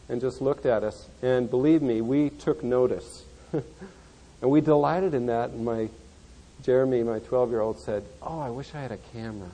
and 0.10 0.20
just 0.20 0.42
looked 0.42 0.66
at 0.66 0.84
us. 0.84 1.08
And 1.22 1.50
believe 1.50 1.82
me, 1.82 2.02
we 2.02 2.30
took 2.30 2.64
notice. 2.64 3.24
and 3.54 3.64
we 4.52 4.62
delighted 4.62 5.14
in 5.14 5.28
that. 5.28 5.52
And 5.52 5.64
my 5.64 5.90
Jeremy, 6.64 7.04
my 7.04 7.20
12 7.20 7.50
year 7.52 7.62
old, 7.62 7.80
said, 7.80 8.04
Oh, 8.22 8.40
I 8.40 8.50
wish 8.50 8.74
I 8.76 8.82
had 8.82 8.92
a 8.92 8.98
camera 9.14 9.50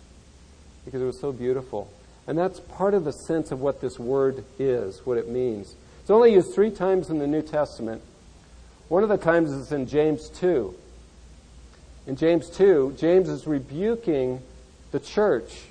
because 0.85 1.01
it 1.01 1.05
was 1.05 1.19
so 1.19 1.31
beautiful. 1.31 1.91
And 2.27 2.37
that's 2.37 2.59
part 2.59 2.93
of 2.93 3.05
the 3.05 3.13
sense 3.13 3.51
of 3.51 3.59
what 3.59 3.81
this 3.81 3.99
word 3.99 4.43
is, 4.57 5.05
what 5.05 5.17
it 5.17 5.27
means. 5.27 5.75
It's 6.01 6.11
only 6.11 6.33
used 6.33 6.53
three 6.53 6.71
times 6.71 7.09
in 7.09 7.19
the 7.19 7.27
New 7.27 7.41
Testament. 7.41 8.01
One 8.87 9.03
of 9.03 9.09
the 9.09 9.17
times 9.17 9.51
is 9.51 9.71
in 9.71 9.87
James 9.87 10.29
2. 10.29 10.73
In 12.07 12.15
James 12.15 12.49
2, 12.49 12.95
James 12.97 13.29
is 13.29 13.45
rebuking 13.45 14.41
the 14.91 14.99
church 14.99 15.63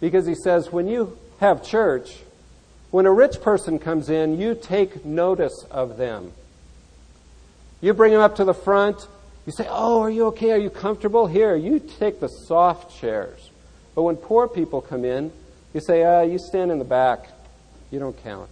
because 0.00 0.26
he 0.26 0.34
says, 0.34 0.72
when 0.72 0.86
you 0.86 1.18
have 1.40 1.64
church, 1.64 2.18
when 2.90 3.06
a 3.06 3.12
rich 3.12 3.40
person 3.40 3.78
comes 3.78 4.10
in, 4.10 4.38
you 4.38 4.54
take 4.54 5.04
notice 5.04 5.64
of 5.70 5.96
them. 5.96 6.32
You 7.80 7.94
bring 7.94 8.12
them 8.12 8.20
up 8.20 8.36
to 8.36 8.44
the 8.44 8.54
front. 8.54 9.06
You 9.46 9.52
say, 9.52 9.66
Oh, 9.68 10.02
are 10.02 10.10
you 10.10 10.26
okay? 10.26 10.52
Are 10.52 10.58
you 10.58 10.70
comfortable? 10.70 11.26
Here, 11.26 11.56
you 11.56 11.78
take 11.78 12.20
the 12.20 12.28
soft 12.28 13.00
chairs. 13.00 13.50
But 13.94 14.02
when 14.02 14.16
poor 14.16 14.48
people 14.48 14.80
come 14.80 15.04
in, 15.04 15.32
you 15.72 15.80
say, 15.80 16.04
Ah, 16.04 16.22
you 16.22 16.38
stand 16.38 16.70
in 16.70 16.78
the 16.78 16.84
back. 16.84 17.28
You 17.90 17.98
don't 17.98 18.20
count. 18.22 18.50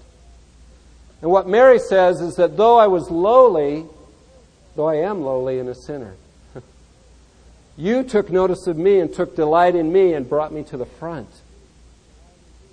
And 1.21 1.31
what 1.31 1.49
Mary 1.49 1.79
says 1.79 2.21
is 2.21 2.37
that 2.37 2.57
though 2.57 2.79
I 2.79 2.87
was 2.87 3.11
lowly, 3.11 3.87
though 4.77 4.89
I 4.89 4.97
am 4.97 5.23
lowly 5.23 5.59
and 5.59 5.69
a 5.69 5.75
sinner, 5.75 6.15
you 7.79 8.03
took 8.03 8.29
notice 8.29 8.67
of 8.67 8.77
me 8.77 8.99
and 8.99 9.15
took 9.15 9.37
delight 9.37 9.77
in 9.77 9.93
me 9.93 10.13
and 10.13 10.29
brought 10.29 10.53
me 10.53 10.65
to 10.65 10.77
the 10.77 10.85
front 10.85 11.29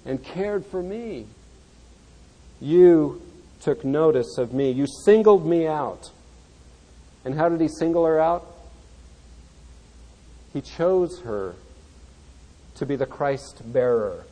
and 0.04 0.22
cared 0.22 0.66
for 0.66 0.82
me. 0.82 1.28
You 2.60 3.22
took 3.62 3.86
notice 3.86 4.40
of 4.40 4.52
me. 4.52 4.72
You 4.72 4.88
singled 5.06 5.46
me 5.46 5.68
out. 5.68 6.10
And 7.24 7.36
how 7.36 7.50
did 7.50 7.62
he 7.62 7.68
single 7.68 8.04
her 8.06 8.20
out? 8.20 8.52
He 10.52 10.62
chose 10.62 11.20
her 11.20 11.54
to 12.76 12.86
be 12.88 12.96
the 12.96 13.06
Christ 13.06 13.62
bearer, 13.72 14.26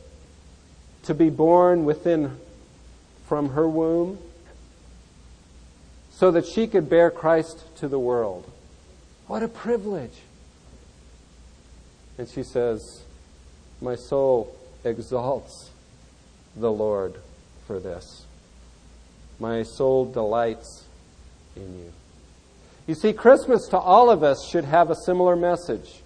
to 1.04 1.14
be 1.14 1.30
born 1.30 1.84
within 1.84 2.36
from 3.26 3.50
her 3.50 3.68
womb 3.68 4.18
so 6.10 6.32
that 6.32 6.46
she 6.46 6.66
could 6.66 6.90
bear 6.90 7.10
Christ 7.10 7.64
to 7.76 7.86
the 7.88 7.98
world. 7.98 8.50
What 9.28 9.42
a 9.42 9.48
privilege. 9.48 10.22
And 12.18 12.28
she 12.28 12.42
says, 12.42 13.02
My 13.80 13.96
soul 13.96 14.54
exalts 14.84 15.70
the 16.56 16.70
Lord 16.70 17.14
for 17.66 17.80
this. 17.80 18.24
My 19.40 19.62
soul 19.62 20.04
delights 20.04 20.84
in 21.56 21.78
you. 21.78 21.92
You 22.86 22.94
see, 22.94 23.12
Christmas 23.12 23.66
to 23.68 23.78
all 23.78 24.10
of 24.10 24.22
us 24.22 24.46
should 24.48 24.64
have 24.64 24.90
a 24.90 24.96
similar 24.96 25.36
message. 25.36 26.02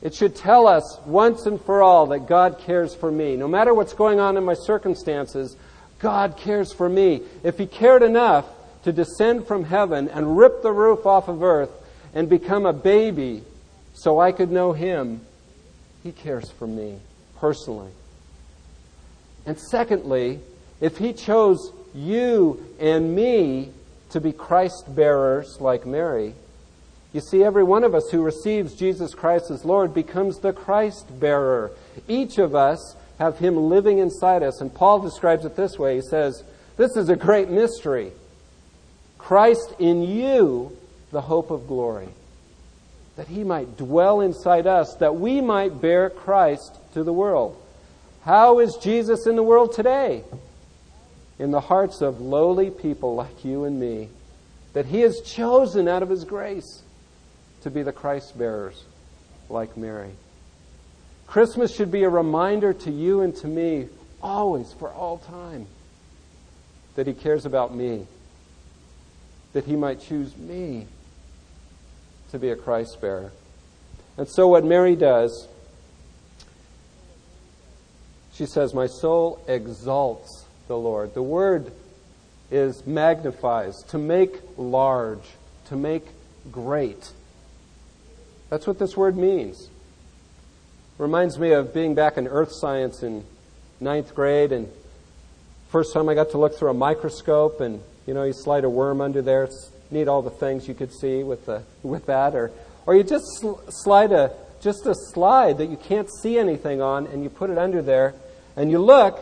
It 0.00 0.14
should 0.14 0.36
tell 0.36 0.68
us 0.68 0.98
once 1.06 1.46
and 1.46 1.60
for 1.60 1.82
all 1.82 2.06
that 2.08 2.28
God 2.28 2.58
cares 2.58 2.94
for 2.94 3.10
me. 3.10 3.36
No 3.36 3.48
matter 3.48 3.74
what's 3.74 3.94
going 3.94 4.20
on 4.20 4.36
in 4.36 4.44
my 4.44 4.54
circumstances, 4.54 5.56
God 5.98 6.36
cares 6.36 6.72
for 6.72 6.88
me. 6.88 7.22
If 7.42 7.58
He 7.58 7.66
cared 7.66 8.02
enough 8.02 8.46
to 8.84 8.92
descend 8.92 9.46
from 9.46 9.64
heaven 9.64 10.08
and 10.08 10.38
rip 10.38 10.62
the 10.62 10.70
roof 10.72 11.04
off 11.04 11.28
of 11.28 11.42
earth 11.42 11.70
and 12.14 12.28
become 12.28 12.64
a 12.64 12.72
baby 12.72 13.42
so 13.98 14.20
I 14.20 14.30
could 14.30 14.52
know 14.52 14.72
Him, 14.72 15.22
He 16.04 16.12
cares 16.12 16.50
for 16.52 16.68
me 16.68 17.00
personally. 17.38 17.90
And 19.44 19.58
secondly, 19.58 20.38
if 20.80 20.98
He 20.98 21.12
chose 21.12 21.72
you 21.92 22.64
and 22.78 23.16
me 23.16 23.72
to 24.10 24.20
be 24.20 24.32
Christ 24.32 24.94
bearers 24.94 25.58
like 25.60 25.84
Mary, 25.84 26.34
you 27.12 27.20
see, 27.20 27.42
every 27.42 27.64
one 27.64 27.82
of 27.82 27.94
us 27.94 28.08
who 28.10 28.22
receives 28.22 28.74
Jesus 28.74 29.14
Christ 29.14 29.50
as 29.50 29.64
Lord 29.64 29.92
becomes 29.94 30.38
the 30.38 30.52
Christ 30.52 31.18
bearer. 31.18 31.72
Each 32.06 32.38
of 32.38 32.54
us 32.54 32.94
have 33.18 33.38
Him 33.38 33.56
living 33.68 33.98
inside 33.98 34.44
us. 34.44 34.60
And 34.60 34.72
Paul 34.72 35.00
describes 35.00 35.44
it 35.44 35.56
this 35.56 35.76
way 35.76 35.96
He 35.96 36.02
says, 36.02 36.44
This 36.76 36.96
is 36.96 37.08
a 37.08 37.16
great 37.16 37.50
mystery. 37.50 38.12
Christ 39.16 39.74
in 39.80 40.02
you, 40.02 40.76
the 41.10 41.22
hope 41.22 41.50
of 41.50 41.66
glory 41.66 42.10
that 43.18 43.26
he 43.26 43.42
might 43.42 43.76
dwell 43.76 44.20
inside 44.20 44.68
us, 44.68 44.94
that 45.00 45.16
we 45.16 45.40
might 45.40 45.80
bear 45.80 46.08
Christ 46.08 46.78
to 46.94 47.02
the 47.02 47.12
world. 47.12 47.60
How 48.22 48.60
is 48.60 48.76
Jesus 48.76 49.26
in 49.26 49.34
the 49.34 49.42
world 49.42 49.72
today? 49.74 50.22
In 51.36 51.50
the 51.50 51.60
hearts 51.60 52.00
of 52.00 52.20
lowly 52.20 52.70
people 52.70 53.16
like 53.16 53.44
you 53.44 53.64
and 53.64 53.80
me, 53.80 54.08
that 54.72 54.86
he 54.86 55.00
has 55.00 55.20
chosen 55.22 55.88
out 55.88 56.04
of 56.04 56.08
his 56.08 56.22
grace 56.22 56.82
to 57.62 57.72
be 57.72 57.82
the 57.82 57.90
Christ 57.90 58.38
bearers 58.38 58.84
like 59.48 59.76
Mary. 59.76 60.12
Christmas 61.26 61.74
should 61.74 61.90
be 61.90 62.04
a 62.04 62.08
reminder 62.08 62.72
to 62.72 62.90
you 62.92 63.22
and 63.22 63.34
to 63.38 63.48
me, 63.48 63.88
always, 64.22 64.72
for 64.74 64.90
all 64.90 65.18
time, 65.18 65.66
that 66.94 67.08
he 67.08 67.14
cares 67.14 67.46
about 67.46 67.74
me, 67.74 68.06
that 69.54 69.64
he 69.64 69.74
might 69.74 70.00
choose 70.00 70.36
me 70.36 70.86
to 72.30 72.38
be 72.38 72.50
a 72.50 72.56
Christ 72.56 73.00
bearer. 73.00 73.32
And 74.16 74.28
so, 74.28 74.48
what 74.48 74.64
Mary 74.64 74.96
does, 74.96 75.48
she 78.32 78.46
says, 78.46 78.74
My 78.74 78.86
soul 78.86 79.42
exalts 79.46 80.44
the 80.66 80.76
Lord. 80.76 81.14
The 81.14 81.22
word 81.22 81.72
is 82.50 82.86
magnifies, 82.86 83.82
to 83.88 83.98
make 83.98 84.36
large, 84.56 85.24
to 85.66 85.76
make 85.76 86.04
great. 86.50 87.12
That's 88.50 88.66
what 88.66 88.78
this 88.78 88.96
word 88.96 89.16
means. 89.16 89.68
Reminds 90.96 91.38
me 91.38 91.52
of 91.52 91.74
being 91.74 91.94
back 91.94 92.16
in 92.16 92.26
earth 92.26 92.52
science 92.52 93.02
in 93.02 93.24
ninth 93.80 94.14
grade, 94.14 94.52
and 94.52 94.68
first 95.68 95.92
time 95.92 96.08
I 96.08 96.14
got 96.14 96.30
to 96.30 96.38
look 96.38 96.58
through 96.58 96.70
a 96.70 96.74
microscope, 96.74 97.60
and 97.60 97.80
you 98.06 98.14
know, 98.14 98.24
you 98.24 98.32
slide 98.32 98.64
a 98.64 98.70
worm 98.70 99.00
under 99.00 99.22
there. 99.22 99.48
Neat 99.90 100.08
all 100.08 100.22
the 100.22 100.30
things 100.30 100.68
you 100.68 100.74
could 100.74 100.92
see 100.92 101.22
with 101.22 101.46
the 101.46 101.62
with 101.82 102.06
that, 102.06 102.34
or 102.34 102.50
or 102.86 102.94
you 102.94 103.02
just 103.02 103.24
sl- 103.38 103.60
slide 103.68 104.12
a 104.12 104.32
just 104.60 104.86
a 104.86 104.94
slide 104.94 105.58
that 105.58 105.66
you 105.66 105.76
can't 105.76 106.08
see 106.22 106.38
anything 106.38 106.82
on, 106.82 107.06
and 107.06 107.22
you 107.22 107.30
put 107.30 107.50
it 107.50 107.58
under 107.58 107.80
there, 107.82 108.14
and 108.56 108.70
you 108.70 108.78
look, 108.78 109.18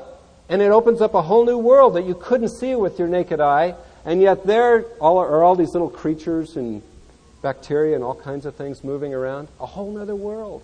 and 0.48 0.62
it 0.62 0.70
opens 0.70 1.00
up 1.00 1.14
a 1.14 1.22
whole 1.22 1.44
new 1.44 1.58
world 1.58 1.94
that 1.94 2.04
you 2.04 2.14
couldn't 2.14 2.48
see 2.48 2.74
with 2.74 2.98
your 2.98 3.08
naked 3.08 3.40
eye, 3.40 3.74
and 4.04 4.22
yet 4.22 4.46
there 4.46 4.84
all 5.00 5.18
are 5.18 5.42
all 5.42 5.56
these 5.56 5.72
little 5.72 5.90
creatures 5.90 6.56
and 6.56 6.82
bacteria 7.42 7.94
and 7.94 8.02
all 8.02 8.14
kinds 8.14 8.46
of 8.46 8.54
things 8.54 8.82
moving 8.82 9.12
around. 9.14 9.48
A 9.60 9.66
whole 9.66 9.98
other 9.98 10.16
world. 10.16 10.62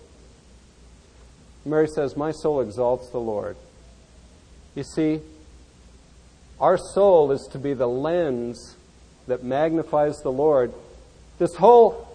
Mary 1.65 1.87
says, 1.87 2.17
My 2.17 2.31
soul 2.31 2.61
exalts 2.61 3.09
the 3.09 3.19
Lord. 3.19 3.55
You 4.75 4.83
see, 4.83 5.21
our 6.59 6.77
soul 6.77 7.31
is 7.31 7.47
to 7.51 7.59
be 7.59 7.73
the 7.73 7.87
lens 7.87 8.75
that 9.27 9.43
magnifies 9.43 10.17
the 10.21 10.31
Lord. 10.31 10.73
This 11.39 11.55
whole 11.55 12.07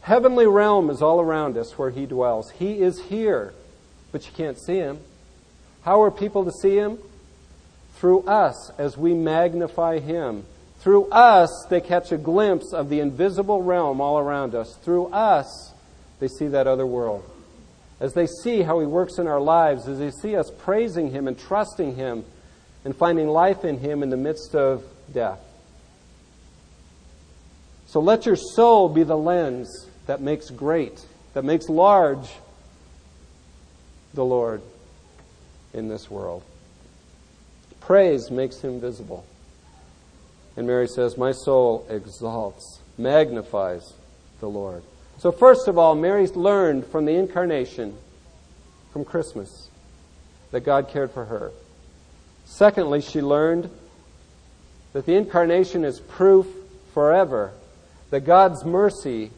heavenly 0.00 0.46
realm 0.46 0.90
is 0.90 1.02
all 1.02 1.20
around 1.20 1.56
us 1.56 1.78
where 1.78 1.90
He 1.90 2.06
dwells. 2.06 2.50
He 2.50 2.80
is 2.80 3.00
here, 3.02 3.54
but 4.12 4.26
you 4.26 4.32
can't 4.32 4.58
see 4.58 4.76
Him. 4.76 4.98
How 5.82 6.02
are 6.02 6.10
people 6.10 6.44
to 6.44 6.52
see 6.52 6.76
Him? 6.76 6.98
Through 7.96 8.22
us 8.22 8.70
as 8.78 8.96
we 8.96 9.14
magnify 9.14 9.98
Him. 10.00 10.44
Through 10.80 11.08
us, 11.10 11.66
they 11.70 11.80
catch 11.80 12.12
a 12.12 12.18
glimpse 12.18 12.72
of 12.72 12.90
the 12.90 13.00
invisible 13.00 13.62
realm 13.62 14.00
all 14.00 14.18
around 14.18 14.54
us. 14.54 14.76
Through 14.82 15.06
us, 15.06 15.72
they 16.20 16.28
see 16.28 16.48
that 16.48 16.66
other 16.66 16.86
world. 16.86 17.24
As 18.00 18.12
they 18.12 18.26
see 18.26 18.62
how 18.62 18.80
He 18.80 18.86
works 18.86 19.18
in 19.18 19.26
our 19.26 19.40
lives, 19.40 19.88
as 19.88 19.98
they 19.98 20.10
see 20.10 20.36
us 20.36 20.50
praising 20.58 21.10
Him 21.10 21.28
and 21.28 21.38
trusting 21.38 21.96
Him 21.96 22.24
and 22.84 22.94
finding 22.94 23.28
life 23.28 23.64
in 23.64 23.78
Him 23.78 24.02
in 24.02 24.10
the 24.10 24.16
midst 24.16 24.54
of 24.54 24.84
death. 25.12 25.40
So 27.94 28.00
let 28.00 28.26
your 28.26 28.34
soul 28.34 28.88
be 28.88 29.04
the 29.04 29.16
lens 29.16 29.88
that 30.06 30.20
makes 30.20 30.50
great, 30.50 31.06
that 31.32 31.44
makes 31.44 31.68
large 31.68 32.28
the 34.14 34.24
Lord 34.24 34.62
in 35.72 35.88
this 35.88 36.10
world. 36.10 36.42
Praise 37.78 38.32
makes 38.32 38.58
him 38.58 38.80
visible. 38.80 39.24
And 40.56 40.66
Mary 40.66 40.88
says, 40.88 41.16
My 41.16 41.30
soul 41.30 41.86
exalts, 41.88 42.80
magnifies 42.98 43.92
the 44.40 44.48
Lord. 44.48 44.82
So, 45.18 45.30
first 45.30 45.68
of 45.68 45.78
all, 45.78 45.94
Mary 45.94 46.26
learned 46.26 46.86
from 46.88 47.04
the 47.04 47.14
incarnation, 47.14 47.96
from 48.92 49.04
Christmas, 49.04 49.68
that 50.50 50.62
God 50.62 50.88
cared 50.88 51.12
for 51.12 51.26
her. 51.26 51.52
Secondly, 52.44 53.02
she 53.02 53.22
learned 53.22 53.70
that 54.94 55.06
the 55.06 55.14
incarnation 55.14 55.84
is 55.84 56.00
proof 56.00 56.48
forever 56.92 57.52
that 58.14 58.20
God's 58.20 58.64
mercy 58.64 59.32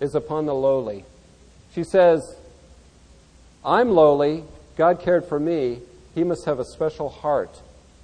is 0.00 0.14
upon 0.14 0.44
the 0.44 0.54
lowly. 0.54 1.02
She 1.72 1.82
says, 1.82 2.20
I'm 3.64 3.88
lowly, 3.88 4.44
God 4.76 5.00
cared 5.00 5.24
for 5.24 5.40
me, 5.40 5.78
He 6.14 6.24
must 6.24 6.44
have 6.44 6.58
a 6.58 6.64
special 6.66 7.08
heart 7.08 7.62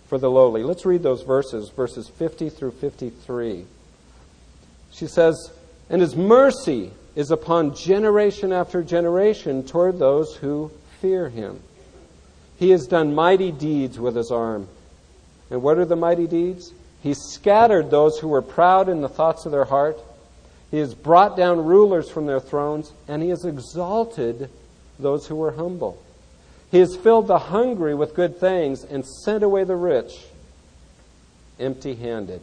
for 0.08 0.16
the 0.16 0.30
lowly. 0.30 0.62
Let's 0.62 0.86
read 0.86 1.02
those 1.02 1.24
verses, 1.24 1.68
verses 1.68 2.08
50 2.08 2.48
through 2.48 2.70
53. 2.70 3.66
She 4.92 5.06
says, 5.06 5.52
And 5.90 6.00
His 6.00 6.16
mercy 6.16 6.92
is 7.14 7.30
upon 7.30 7.76
generation 7.76 8.50
after 8.50 8.82
generation 8.82 9.66
toward 9.66 9.98
those 9.98 10.36
who 10.36 10.70
fear 11.02 11.28
Him. 11.28 11.60
He 12.56 12.70
has 12.70 12.86
done 12.86 13.14
mighty 13.14 13.52
deeds 13.52 14.00
with 14.00 14.16
His 14.16 14.30
arm. 14.30 14.68
And 15.50 15.60
what 15.60 15.76
are 15.76 15.84
the 15.84 15.96
mighty 15.96 16.26
deeds? 16.26 16.72
He 17.02 17.12
scattered 17.12 17.90
those 17.90 18.18
who 18.18 18.28
were 18.28 18.40
proud 18.40 18.88
in 18.88 19.02
the 19.02 19.10
thoughts 19.10 19.44
of 19.44 19.52
their 19.52 19.66
heart. 19.66 20.00
He 20.74 20.80
has 20.80 20.92
brought 20.92 21.36
down 21.36 21.66
rulers 21.66 22.10
from 22.10 22.26
their 22.26 22.40
thrones, 22.40 22.92
and 23.06 23.22
he 23.22 23.28
has 23.28 23.44
exalted 23.44 24.50
those 24.98 25.24
who 25.24 25.36
were 25.36 25.52
humble. 25.52 26.02
He 26.72 26.80
has 26.80 26.96
filled 26.96 27.28
the 27.28 27.38
hungry 27.38 27.94
with 27.94 28.16
good 28.16 28.40
things 28.40 28.82
and 28.82 29.06
sent 29.06 29.44
away 29.44 29.62
the 29.62 29.76
rich 29.76 30.18
empty 31.60 31.94
handed. 31.94 32.40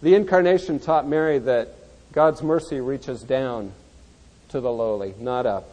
The 0.00 0.14
incarnation 0.14 0.78
taught 0.78 1.06
Mary 1.06 1.38
that 1.40 1.74
God's 2.12 2.42
mercy 2.42 2.80
reaches 2.80 3.20
down 3.20 3.74
to 4.48 4.62
the 4.62 4.72
lowly, 4.72 5.12
not 5.20 5.44
up. 5.44 5.70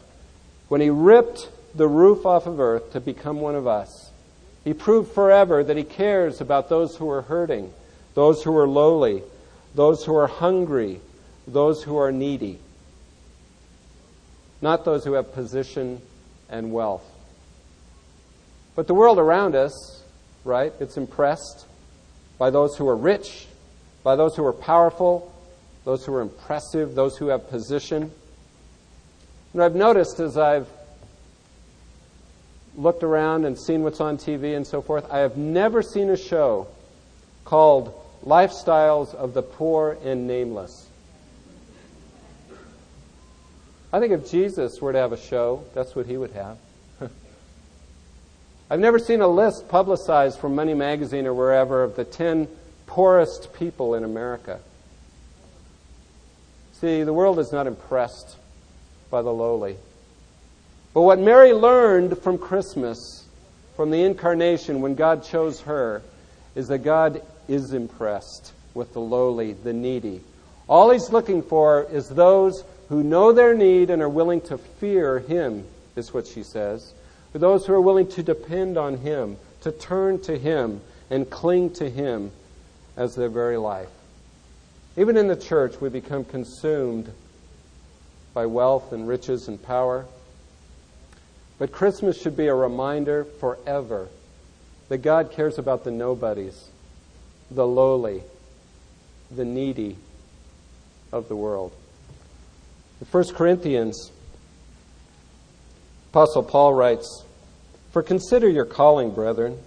When 0.68 0.82
he 0.82 0.90
ripped 0.90 1.50
the 1.74 1.88
roof 1.88 2.26
off 2.26 2.48
of 2.48 2.60
earth 2.60 2.92
to 2.92 3.00
become 3.00 3.40
one 3.40 3.56
of 3.56 3.66
us, 3.66 4.12
he 4.66 4.74
proved 4.74 5.14
forever 5.14 5.64
that 5.64 5.78
he 5.78 5.86
cares 5.86 6.42
about 6.42 6.68
those 6.68 6.98
who 6.98 7.10
are 7.10 7.22
hurting, 7.22 7.72
those 8.14 8.44
who 8.44 8.58
are 8.58 8.68
lowly, 8.68 9.24
those 9.76 10.04
who 10.06 10.16
are 10.16 10.28
hungry, 10.28 11.00
those 11.48 11.84
who 11.84 11.98
are 11.98 12.12
needy, 12.12 12.60
not 14.62 14.86
those 14.86 15.04
who 15.04 15.14
have 15.14 15.34
position 15.34 16.02
and 16.50 16.72
wealth. 16.72 17.04
But 18.76 18.88
the 18.88 18.94
world 18.94 19.18
around 19.18 19.56
us, 19.56 20.04
right, 20.44 20.74
it's 20.80 20.98
impressed 20.98 21.66
by 22.38 22.50
those 22.50 22.76
who 22.78 22.88
are 22.88 22.96
rich, 22.96 23.48
by 24.04 24.16
those 24.16 24.36
who 24.36 24.46
are 24.46 24.54
powerful, 24.54 25.34
those 25.84 26.06
who 26.06 26.14
are 26.14 26.22
impressive, 26.22 26.96
those 26.96 27.18
who 27.18 27.28
have 27.28 27.50
position. 27.50 28.12
And 29.54 29.64
I've 29.64 29.76
noticed 29.76 30.20
as 30.20 30.38
I've 30.38 30.68
looked 32.76 33.04
around 33.04 33.46
and 33.46 33.60
seen 33.60 33.84
what's 33.84 34.00
on 34.00 34.18
TV 34.18 34.56
and 34.56 34.66
so 34.66 34.82
forth, 34.82 35.10
I 35.12 35.20
have 35.20 35.38
never 35.38 35.82
seen 35.82 36.10
a 36.10 36.18
show 36.18 36.68
called 37.44 37.94
lifestyles 38.26 39.14
of 39.16 39.34
the 39.34 39.42
poor 39.42 39.98
and 40.04 40.28
nameless. 40.28 40.88
I 43.94 44.00
think 44.00 44.14
if 44.14 44.32
Jesus 44.32 44.80
were 44.80 44.94
to 44.94 45.00
have 45.00 45.12
a 45.12 45.18
show, 45.18 45.66
that's 45.74 45.96
what 45.96 46.06
he 46.06 46.16
would 46.16 46.32
have. 46.32 46.58
I've 48.70 48.80
never 48.80 49.00
seen 49.00 49.22
a 49.22 49.28
list 49.28 49.68
publicized 49.68 50.40
from 50.40 50.56
Money 50.56 50.74
Magazine 50.74 51.28
or 51.28 51.34
wherever 51.34 51.84
of 51.84 51.96
the 51.96 52.06
10 52.06 52.48
poorest 52.88 53.54
people 53.54 53.96
in 53.96 54.04
America. 54.04 54.60
See, 56.74 57.04
the 57.04 57.14
world 57.14 57.38
is 57.38 57.52
not 57.52 57.68
impressed 57.68 58.38
by 59.10 59.22
the 59.22 59.32
lowly. 59.32 59.76
But 60.94 61.02
what 61.02 61.20
Mary 61.20 61.54
learned 61.54 62.18
from 62.18 62.38
Christmas, 62.38 63.26
from 63.76 63.92
the 63.92 64.04
incarnation 64.04 64.82
when 64.82 64.96
God 64.96 65.24
chose 65.24 65.62
her, 65.62 66.02
is 66.56 66.70
that 66.70 66.80
God 66.80 67.22
is 67.52 67.74
impressed 67.74 68.54
with 68.74 68.94
the 68.94 69.02
lowly, 69.02 69.54
the 69.54 69.74
needy. 69.74 70.22
All 70.70 70.90
he's 70.90 71.10
looking 71.10 71.44
for 71.44 71.84
is 71.92 72.08
those 72.08 72.64
who 72.88 73.04
know 73.04 73.34
their 73.34 73.54
need 73.54 73.90
and 73.90 74.02
are 74.02 74.10
willing 74.10 74.42
to 74.42 74.58
fear 74.58 75.20
him, 75.20 75.66
is 75.96 76.14
what 76.14 76.28
she 76.28 76.44
says. 76.44 76.94
For 77.34 77.40
those 77.40 77.66
who 77.66 77.74
are 77.74 77.82
willing 77.82 78.08
to 78.10 78.24
depend 78.24 78.78
on 78.78 78.98
him, 78.98 79.38
to 79.62 79.72
turn 79.72 80.22
to 80.22 80.38
him, 80.38 80.82
and 81.10 81.30
cling 81.30 81.72
to 81.74 81.90
him 81.90 82.32
as 82.96 83.16
their 83.16 83.30
very 83.30 83.58
life. 83.58 83.90
Even 84.96 85.18
in 85.18 85.28
the 85.28 85.36
church, 85.36 85.80
we 85.82 85.90
become 85.90 86.24
consumed 86.24 87.12
by 88.34 88.46
wealth 88.46 88.94
and 88.94 89.08
riches 89.08 89.50
and 89.50 89.62
power. 89.62 90.06
But 91.60 91.74
Christmas 91.74 92.22
should 92.22 92.38
be 92.38 92.48
a 92.48 92.56
reminder 92.56 93.26
forever 93.26 94.08
that 94.88 95.00
God 95.00 95.32
cares 95.32 95.58
about 95.58 95.84
the 95.84 95.92
nobodies 95.92 96.70
the 97.52 97.68
lowly, 97.68 98.24
the 99.30 99.46
needy 99.46 99.98
of 101.12 101.28
the 101.28 101.36
world. 101.36 101.74
In 103.02 103.08
1 103.08 103.34
Corinthians, 103.34 104.12
Apostle 106.12 106.44
Paul 106.44 106.74
writes, 106.74 107.24
For 107.92 108.02
consider 108.02 108.48
your 108.48 108.66
calling, 108.66 109.12
brethren. 109.12 109.58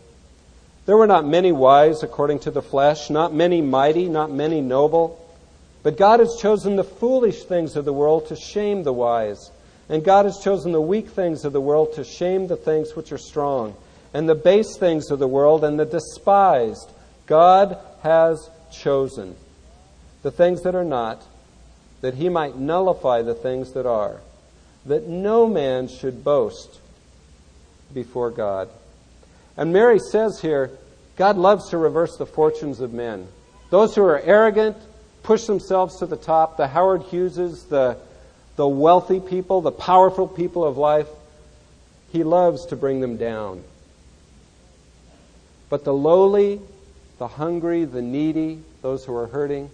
There 0.86 0.96
were 0.96 1.06
not 1.06 1.26
many 1.26 1.52
wise 1.52 2.02
according 2.02 2.40
to 2.40 2.50
the 2.50 2.62
flesh, 2.62 3.10
not 3.10 3.34
many 3.34 3.62
mighty, 3.62 4.08
not 4.08 4.30
many 4.30 4.60
noble. 4.60 5.20
But 5.82 5.98
God 5.98 6.20
has 6.20 6.36
chosen 6.40 6.76
the 6.76 6.84
foolish 6.84 7.44
things 7.44 7.76
of 7.76 7.84
the 7.84 7.92
world 7.92 8.28
to 8.28 8.36
shame 8.36 8.82
the 8.82 8.92
wise. 8.92 9.50
And 9.88 10.04
God 10.04 10.24
has 10.24 10.38
chosen 10.38 10.72
the 10.72 10.80
weak 10.80 11.08
things 11.08 11.44
of 11.44 11.52
the 11.52 11.60
world 11.60 11.94
to 11.94 12.04
shame 12.04 12.46
the 12.46 12.56
things 12.56 12.96
which 12.96 13.12
are 13.12 13.18
strong, 13.18 13.76
and 14.14 14.26
the 14.26 14.34
base 14.34 14.78
things 14.78 15.10
of 15.10 15.18
the 15.18 15.28
world, 15.28 15.62
and 15.62 15.78
the 15.78 15.84
despised 15.84 16.90
God 17.26 17.78
has 18.02 18.50
chosen 18.72 19.36
the 20.22 20.30
things 20.30 20.62
that 20.62 20.74
are 20.74 20.84
not, 20.84 21.22
that 22.00 22.14
he 22.14 22.28
might 22.28 22.56
nullify 22.56 23.22
the 23.22 23.34
things 23.34 23.72
that 23.72 23.86
are, 23.86 24.20
that 24.86 25.06
no 25.06 25.46
man 25.46 25.88
should 25.88 26.24
boast 26.24 26.80
before 27.92 28.30
God. 28.30 28.68
And 29.56 29.72
Mary 29.72 29.98
says 29.98 30.40
here, 30.40 30.70
God 31.16 31.36
loves 31.36 31.70
to 31.70 31.78
reverse 31.78 32.16
the 32.16 32.26
fortunes 32.26 32.80
of 32.80 32.92
men. 32.92 33.28
Those 33.70 33.94
who 33.94 34.02
are 34.02 34.18
arrogant, 34.18 34.76
push 35.22 35.44
themselves 35.44 35.98
to 35.98 36.06
the 36.06 36.16
top, 36.16 36.56
the 36.56 36.66
Howard 36.66 37.02
Hugheses, 37.02 37.68
the, 37.68 37.96
the 38.56 38.66
wealthy 38.66 39.20
people, 39.20 39.60
the 39.60 39.72
powerful 39.72 40.26
people 40.26 40.64
of 40.64 40.76
life, 40.76 41.08
he 42.12 42.24
loves 42.24 42.66
to 42.66 42.76
bring 42.76 43.00
them 43.00 43.16
down. 43.16 43.62
But 45.68 45.84
the 45.84 45.94
lowly, 45.94 46.60
the 47.18 47.28
hungry, 47.28 47.84
the 47.84 48.02
needy, 48.02 48.60
those 48.82 49.04
who 49.04 49.14
are 49.14 49.26
hurting, 49.26 49.70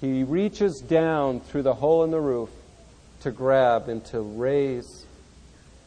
he 0.00 0.24
reaches 0.24 0.80
down 0.80 1.40
through 1.40 1.62
the 1.62 1.74
hole 1.74 2.02
in 2.04 2.10
the 2.10 2.20
roof 2.20 2.50
to 3.20 3.30
grab 3.30 3.88
and 3.88 4.04
to 4.06 4.20
raise 4.20 5.04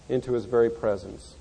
into 0.07 0.33
his 0.33 0.45
very 0.45 0.69
presence. 0.69 1.35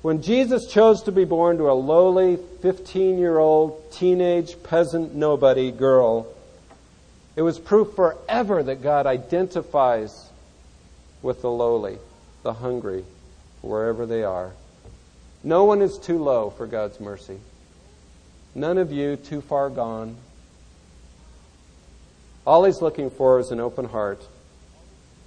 When 0.00 0.22
Jesus 0.22 0.66
chose 0.66 1.02
to 1.04 1.12
be 1.12 1.24
born 1.24 1.58
to 1.58 1.70
a 1.70 1.72
lowly 1.72 2.38
15 2.62 3.18
year 3.18 3.38
old 3.38 3.90
teenage 3.92 4.62
peasant 4.62 5.14
nobody 5.14 5.70
girl, 5.70 6.26
it 7.36 7.42
was 7.42 7.58
proof 7.58 7.94
forever 7.94 8.62
that 8.62 8.82
God 8.82 9.06
identifies 9.06 10.30
with 11.22 11.40
the 11.40 11.50
lowly, 11.50 11.98
the 12.42 12.52
hungry, 12.52 13.04
wherever 13.62 14.06
they 14.06 14.22
are. 14.22 14.52
No 15.44 15.64
one 15.64 15.82
is 15.82 15.98
too 15.98 16.18
low 16.18 16.50
for 16.50 16.66
God's 16.66 16.98
mercy. 16.98 17.38
None 18.54 18.78
of 18.78 18.90
you 18.90 19.16
too 19.16 19.42
far 19.42 19.68
gone. 19.68 20.16
All 22.46 22.64
he's 22.64 22.80
looking 22.80 23.10
for 23.10 23.38
is 23.38 23.50
an 23.50 23.60
open 23.60 23.84
heart 23.84 24.26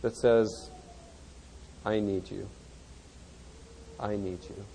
that 0.02 0.16
says, 0.16 0.70
I 1.86 2.00
need 2.00 2.30
you. 2.32 2.50
I 4.00 4.16
need 4.16 4.40
you. 4.44 4.66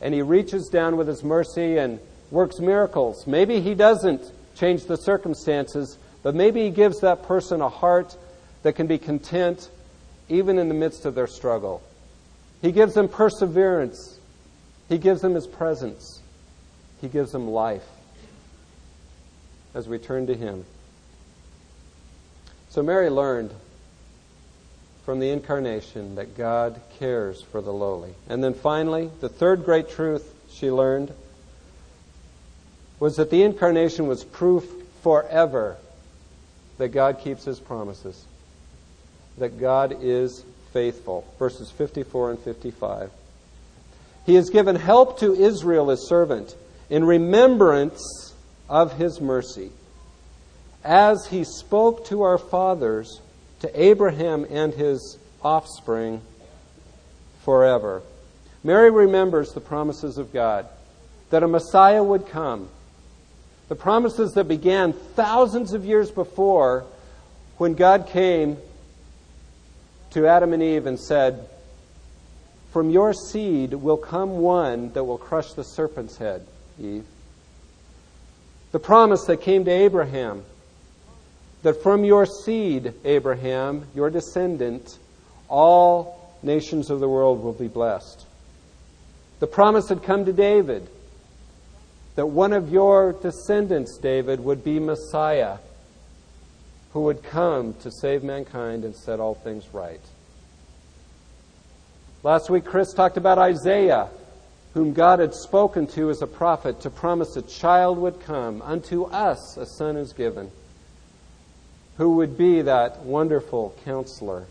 And 0.00 0.12
he 0.12 0.22
reaches 0.22 0.68
down 0.68 0.96
with 0.96 1.08
his 1.08 1.24
mercy 1.24 1.78
and 1.78 1.98
works 2.30 2.58
miracles. 2.58 3.26
Maybe 3.26 3.60
he 3.60 3.74
doesn't 3.74 4.22
change 4.54 4.84
the 4.84 4.96
circumstances, 4.96 5.98
but 6.22 6.34
maybe 6.34 6.64
he 6.64 6.70
gives 6.70 7.00
that 7.00 7.22
person 7.24 7.60
a 7.60 7.68
heart 7.68 8.16
that 8.62 8.74
can 8.74 8.86
be 8.86 8.98
content 8.98 9.70
even 10.28 10.58
in 10.58 10.68
the 10.68 10.74
midst 10.74 11.04
of 11.04 11.14
their 11.14 11.26
struggle. 11.26 11.82
He 12.60 12.72
gives 12.72 12.94
them 12.94 13.08
perseverance. 13.08 14.18
He 14.92 14.98
gives 14.98 15.22
them 15.22 15.34
his 15.34 15.46
presence. 15.46 16.20
He 17.00 17.08
gives 17.08 17.32
them 17.32 17.48
life 17.48 17.88
as 19.74 19.88
we 19.88 19.96
turn 19.96 20.26
to 20.26 20.34
him. 20.34 20.66
So 22.68 22.82
Mary 22.82 23.08
learned 23.08 23.52
from 25.06 25.18
the 25.18 25.30
incarnation 25.30 26.16
that 26.16 26.36
God 26.36 26.78
cares 26.98 27.40
for 27.40 27.62
the 27.62 27.72
lowly. 27.72 28.12
And 28.28 28.44
then 28.44 28.52
finally, 28.52 29.10
the 29.20 29.30
third 29.30 29.64
great 29.64 29.88
truth 29.88 30.30
she 30.50 30.70
learned 30.70 31.10
was 33.00 33.16
that 33.16 33.30
the 33.30 33.44
incarnation 33.44 34.08
was 34.08 34.24
proof 34.24 34.70
forever 35.00 35.78
that 36.76 36.88
God 36.88 37.18
keeps 37.20 37.46
his 37.46 37.58
promises, 37.58 38.26
that 39.38 39.58
God 39.58 39.96
is 40.02 40.44
faithful. 40.74 41.26
Verses 41.38 41.70
54 41.70 42.32
and 42.32 42.38
55. 42.38 43.10
He 44.24 44.34
has 44.36 44.50
given 44.50 44.76
help 44.76 45.18
to 45.20 45.34
Israel, 45.34 45.88
his 45.88 46.08
servant, 46.08 46.54
in 46.88 47.04
remembrance 47.04 48.34
of 48.68 48.96
his 48.98 49.20
mercy, 49.20 49.70
as 50.84 51.26
he 51.26 51.44
spoke 51.44 52.06
to 52.06 52.22
our 52.22 52.38
fathers 52.38 53.20
to 53.60 53.82
Abraham 53.82 54.46
and 54.50 54.72
his 54.74 55.18
offspring 55.42 56.20
forever. 57.44 58.02
Mary 58.64 58.90
remembers 58.90 59.52
the 59.52 59.60
promises 59.60 60.18
of 60.18 60.32
God 60.32 60.66
that 61.30 61.42
a 61.42 61.48
Messiah 61.48 62.02
would 62.02 62.28
come. 62.28 62.68
The 63.68 63.74
promises 63.74 64.32
that 64.32 64.44
began 64.44 64.92
thousands 64.92 65.72
of 65.72 65.84
years 65.84 66.10
before 66.10 66.84
when 67.58 67.74
God 67.74 68.06
came 68.08 68.56
to 70.10 70.26
Adam 70.26 70.52
and 70.52 70.62
Eve 70.62 70.86
and 70.86 71.00
said, 71.00 71.48
From 72.72 72.88
your 72.88 73.12
seed 73.12 73.74
will 73.74 73.98
come 73.98 74.38
one 74.38 74.92
that 74.94 75.04
will 75.04 75.18
crush 75.18 75.52
the 75.52 75.62
serpent's 75.62 76.16
head, 76.16 76.46
Eve. 76.80 77.04
The 78.72 78.78
promise 78.78 79.24
that 79.26 79.42
came 79.42 79.66
to 79.66 79.70
Abraham 79.70 80.44
that 81.62 81.82
from 81.82 82.04
your 82.04 82.26
seed, 82.26 82.94
Abraham, 83.04 83.86
your 83.94 84.10
descendant, 84.10 84.98
all 85.48 86.34
nations 86.42 86.90
of 86.90 86.98
the 86.98 87.08
world 87.08 87.42
will 87.42 87.52
be 87.52 87.68
blessed. 87.68 88.24
The 89.38 89.46
promise 89.46 89.88
had 89.88 90.02
come 90.02 90.24
to 90.24 90.32
David 90.32 90.88
that 92.14 92.26
one 92.26 92.52
of 92.52 92.70
your 92.70 93.12
descendants, 93.12 93.98
David, 93.98 94.40
would 94.40 94.64
be 94.64 94.78
Messiah, 94.78 95.58
who 96.92 97.02
would 97.02 97.22
come 97.22 97.74
to 97.74 97.90
save 97.90 98.22
mankind 98.22 98.84
and 98.84 98.94
set 98.96 99.20
all 99.20 99.34
things 99.34 99.68
right. 99.72 100.00
Last 102.24 102.50
week, 102.50 102.64
Chris 102.64 102.92
talked 102.92 103.16
about 103.16 103.38
Isaiah, 103.38 104.08
whom 104.74 104.92
God 104.92 105.18
had 105.18 105.34
spoken 105.34 105.88
to 105.88 106.08
as 106.08 106.22
a 106.22 106.26
prophet 106.28 106.80
to 106.82 106.90
promise 106.90 107.36
a 107.36 107.42
child 107.42 107.98
would 107.98 108.20
come. 108.20 108.62
Unto 108.62 109.04
us 109.04 109.56
a 109.56 109.66
son 109.66 109.96
is 109.96 110.12
given 110.12 110.52
who 111.96 112.16
would 112.16 112.38
be 112.38 112.62
that 112.62 113.00
wonderful 113.00 113.74
counselor, 113.84 114.46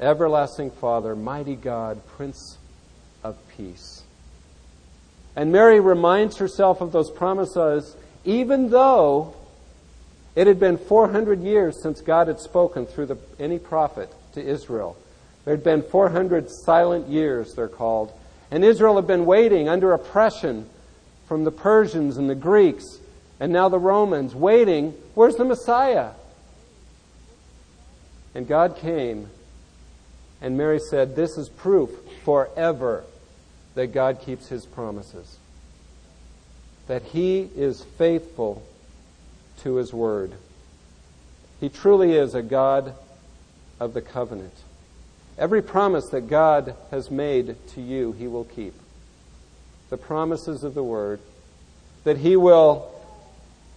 everlasting 0.00 0.70
Father, 0.70 1.14
mighty 1.14 1.56
God, 1.56 2.00
Prince 2.16 2.56
of 3.22 3.36
Peace. 3.56 4.02
And 5.36 5.52
Mary 5.52 5.80
reminds 5.80 6.38
herself 6.38 6.80
of 6.80 6.92
those 6.92 7.10
promises, 7.10 7.96
even 8.24 8.70
though 8.70 9.34
it 10.34 10.46
had 10.46 10.58
been 10.58 10.78
400 10.78 11.42
years 11.42 11.80
since 11.82 12.00
God 12.00 12.28
had 12.28 12.40
spoken 12.40 12.86
through 12.86 13.06
the, 13.06 13.18
any 13.38 13.58
prophet 13.58 14.10
to 14.32 14.42
Israel. 14.42 14.96
There 15.48 15.56
had 15.56 15.64
been 15.64 15.80
400 15.80 16.50
silent 16.50 17.08
years, 17.08 17.54
they're 17.54 17.68
called. 17.68 18.12
And 18.50 18.62
Israel 18.62 18.96
had 18.96 19.06
been 19.06 19.24
waiting 19.24 19.66
under 19.66 19.94
oppression 19.94 20.68
from 21.26 21.44
the 21.44 21.50
Persians 21.50 22.18
and 22.18 22.28
the 22.28 22.34
Greeks 22.34 22.98
and 23.40 23.50
now 23.50 23.70
the 23.70 23.78
Romans, 23.78 24.34
waiting, 24.34 24.92
where's 25.14 25.36
the 25.36 25.46
Messiah? 25.46 26.10
And 28.34 28.46
God 28.46 28.76
came, 28.76 29.30
and 30.42 30.58
Mary 30.58 30.80
said, 30.90 31.16
This 31.16 31.38
is 31.38 31.48
proof 31.48 31.92
forever 32.24 33.04
that 33.74 33.86
God 33.86 34.20
keeps 34.20 34.48
his 34.48 34.66
promises, 34.66 35.38
that 36.88 37.04
he 37.04 37.48
is 37.56 37.82
faithful 37.96 38.62
to 39.60 39.76
his 39.76 39.94
word. 39.94 40.34
He 41.58 41.70
truly 41.70 42.16
is 42.16 42.34
a 42.34 42.42
God 42.42 42.92
of 43.80 43.94
the 43.94 44.02
covenant. 44.02 44.52
Every 45.38 45.62
promise 45.62 46.08
that 46.10 46.28
God 46.28 46.74
has 46.90 47.10
made 47.10 47.56
to 47.68 47.80
you, 47.80 48.12
he 48.12 48.26
will 48.26 48.44
keep. 48.44 48.74
The 49.90 49.96
promises 49.96 50.64
of 50.64 50.74
the 50.74 50.82
word, 50.82 51.20
that 52.04 52.18
he 52.18 52.36
will 52.36 52.92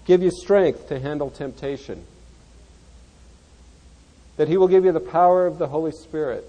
give 0.06 0.21
you 0.21 0.32
strength 0.32 0.89
to 0.89 1.00
handle 1.00 1.30
temptation 1.30 2.06
that 4.41 4.47
He 4.47 4.58
will 4.58 4.67
give 4.67 4.86
you 4.86 4.91
the 4.91 5.00
power 5.00 5.45
of 5.45 5.60
the 5.60 5.67
Holy 5.67 5.91
Spirit 5.91 6.43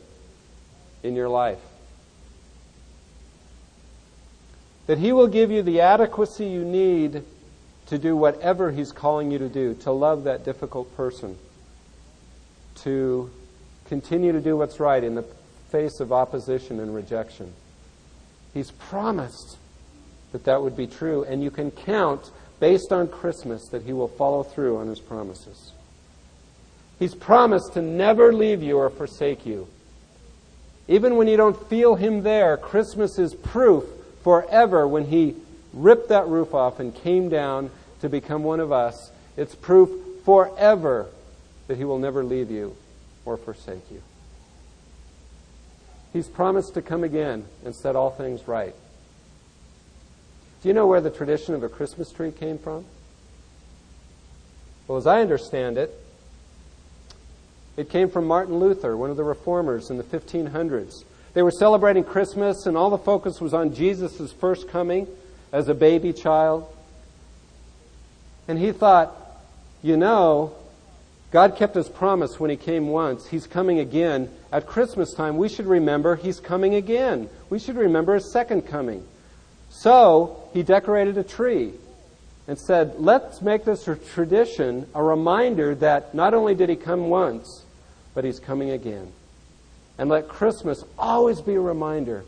in 1.03 1.15
your 1.15 1.29
life. 1.29 1.61
That 4.87 4.97
He 4.97 5.13
will 5.13 5.27
give 5.27 5.51
you 5.51 5.63
the 5.63 5.81
adequacy 5.81 6.47
you 6.47 6.65
need 6.65 7.23
to 7.89 7.99
do 7.99 8.17
whatever 8.17 8.71
He's 8.71 8.93
calling 8.93 9.31
you 9.31 9.39
to 9.39 9.49
do, 9.51 9.75
to 9.83 9.93
love 9.93 10.25
that 10.25 10.43
difficult 10.43 10.97
person, 10.97 11.37
to 12.77 13.31
continue 13.93 14.33
to 14.33 14.41
do 14.41 14.57
what's 14.57 14.81
right 14.81 15.05
in 15.05 15.15
the 15.15 15.25
face 15.71 16.01
of 16.01 16.15
opposition 16.15 16.81
and 16.81 16.95
rejection. 16.95 17.53
He's 18.55 18.71
promised 18.71 19.59
that 20.33 20.45
that 20.45 20.63
would 20.63 20.75
be 20.75 20.87
true, 20.87 21.25
and 21.25 21.45
you 21.45 21.51
can 21.51 21.71
count, 21.71 22.31
based 22.59 22.91
on 22.91 23.07
Christmas, 23.07 23.69
that 23.69 23.83
He 23.83 23.93
will 23.93 24.09
follow 24.09 24.45
through 24.45 24.79
on 24.79 24.87
His 24.87 24.99
promises. 24.99 25.73
He's 26.99 27.15
promised 27.15 27.75
to 27.75 27.83
never 27.83 28.33
leave 28.33 28.63
you 28.63 28.79
or 28.79 28.89
forsake 28.89 29.45
you. 29.45 29.69
Even 30.89 31.17
when 31.17 31.29
you 31.29 31.37
don't 31.37 31.69
feel 31.69 31.95
Him 31.95 32.23
there, 32.23 32.57
Christmas 32.57 33.19
is 33.19 33.35
proof 33.35 33.85
forever 34.25 34.89
when 34.89 35.05
He 35.05 35.35
ripped 35.75 36.09
that 36.09 36.29
roof 36.29 36.55
off 36.55 36.81
and 36.81 36.95
came 36.95 37.29
down 37.29 37.71
to 38.01 38.09
become 38.09 38.43
one 38.43 38.61
of 38.61 38.73
us. 38.73 39.13
It's 39.37 39.55
proof 39.55 39.91
forever 40.25 41.09
that 41.67 41.77
He 41.77 41.85
will 41.85 41.99
never 41.99 42.25
leave 42.25 42.51
you 42.51 42.75
or 43.25 43.37
forsake 43.37 43.91
you. 43.91 44.03
He's 46.13 46.29
promised 46.29 46.75
to 46.75 46.83
come 46.83 47.05
again 47.05 47.45
and 47.65 47.75
set 47.75 47.97
all 47.97 48.11
things 48.11 48.47
right. 48.47 48.75
Do 50.63 50.69
you 50.69 50.75
know 50.75 50.87
where 50.87 51.01
the 51.01 51.11
tradition 51.11 51.55
of 51.55 51.63
a 51.63 51.69
Christmas 51.69 52.13
tree 52.13 52.31
came 52.31 52.59
from? 52.59 52.85
Well, 54.87 54.99
as 54.99 55.07
I 55.07 55.21
understand 55.21 55.79
it, 55.79 55.93
it 57.77 57.89
came 57.89 58.11
from 58.11 58.27
Martin 58.27 58.59
Luther, 58.59 58.97
one 58.97 59.11
of 59.11 59.17
the 59.17 59.25
reformers 59.25 59.91
in 59.91 59.97
the 59.97 60.05
1500s, 60.05 61.05
They 61.33 61.43
were 61.43 61.51
celebrating 61.51 62.05
Christmas, 62.05 62.67
and 62.67 62.77
all 62.77 62.91
the 62.91 62.99
focus 62.99 63.41
was 63.41 63.55
on 63.55 63.75
Jesus' 63.75 64.33
first 64.33 64.69
coming 64.69 65.09
as 65.51 65.69
a 65.69 65.75
baby 65.75 66.13
child. 66.13 66.67
And 68.47 68.59
he 68.59 68.73
thought, 68.73 69.17
you 69.83 69.97
know, 69.97 70.55
God 71.33 71.57
kept 71.57 71.75
his 71.75 71.89
promise 71.89 72.39
when 72.39 72.51
he 72.51 72.57
came 72.57 72.89
once. 72.89 73.27
He's 73.27 73.47
coming 73.47 73.79
again. 73.79 74.31
At 74.53 74.67
Christmas 74.67 75.15
time, 75.15 75.39
we 75.39 75.49
should 75.49 75.67
remember 75.67 76.15
he's 76.15 76.39
coming 76.39 76.75
again. 76.75 77.31
We 77.49 77.59
should 77.59 77.77
remember 77.77 78.15
his 78.15 78.31
second 78.31 78.63
coming. 78.67 79.05
So 79.71 80.49
he 80.53 80.63
decorated 80.63 81.17
a 81.17 81.25
tree 81.25 81.73
and 82.47 82.59
said, 82.59 82.97
let's 82.99 83.41
make 83.41 83.65
this 83.65 83.89
a 83.89 83.97
tradition, 83.97 84.87
a 84.95 85.03
reminder 85.03 85.75
that 85.77 86.15
not 86.15 86.35
only 86.35 86.55
did 86.55 86.69
he 86.69 86.77
come 86.77 87.09
once, 87.09 87.65
but 88.15 88.25
he's 88.25 88.39
coming 88.39 88.71
again. 88.71 89.11
And 89.97 90.11
let 90.11 90.29
Christmas 90.29 90.85
always 90.99 91.41
be 91.41 91.55
a 91.55 91.61
reminder 91.61 92.25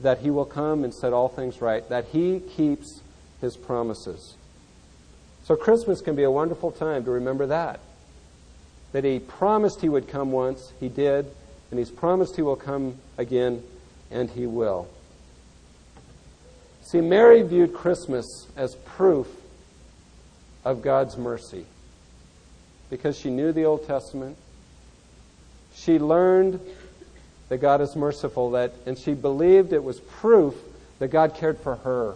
that 0.00 0.18
he 0.18 0.30
will 0.30 0.44
come 0.44 0.84
and 0.84 0.94
set 0.94 1.12
all 1.12 1.28
things 1.28 1.60
right, 1.60 1.88
that 1.88 2.06
he 2.06 2.38
keeps 2.38 3.00
his 3.40 3.56
promises. 3.56 4.36
So 5.44 5.56
Christmas 5.56 6.00
can 6.00 6.14
be 6.14 6.22
a 6.22 6.30
wonderful 6.30 6.70
time 6.70 7.04
to 7.04 7.10
remember 7.10 7.46
that. 7.46 7.80
That 8.92 9.04
he 9.04 9.18
promised 9.18 9.80
he 9.80 9.88
would 9.88 10.08
come 10.08 10.30
once, 10.30 10.72
he 10.78 10.88
did, 10.88 11.26
and 11.70 11.78
he's 11.78 11.90
promised 11.90 12.36
he 12.36 12.42
will 12.42 12.56
come 12.56 12.96
again, 13.18 13.62
and 14.10 14.30
he 14.30 14.46
will. 14.46 14.88
See, 16.82 17.00
Mary 17.00 17.42
viewed 17.42 17.72
Christmas 17.72 18.46
as 18.56 18.74
proof 18.74 19.26
of 20.64 20.82
God's 20.82 21.16
mercy 21.16 21.64
because 22.90 23.18
she 23.18 23.30
knew 23.30 23.52
the 23.52 23.64
Old 23.64 23.86
Testament. 23.86 24.36
She 25.74 25.98
learned 25.98 26.60
that 27.48 27.58
God 27.58 27.80
is 27.80 27.96
merciful, 27.96 28.50
that, 28.50 28.74
and 28.84 28.98
she 28.98 29.14
believed 29.14 29.72
it 29.72 29.82
was 29.82 29.98
proof 29.98 30.54
that 30.98 31.08
God 31.08 31.34
cared 31.34 31.58
for 31.58 31.76
her. 31.76 32.14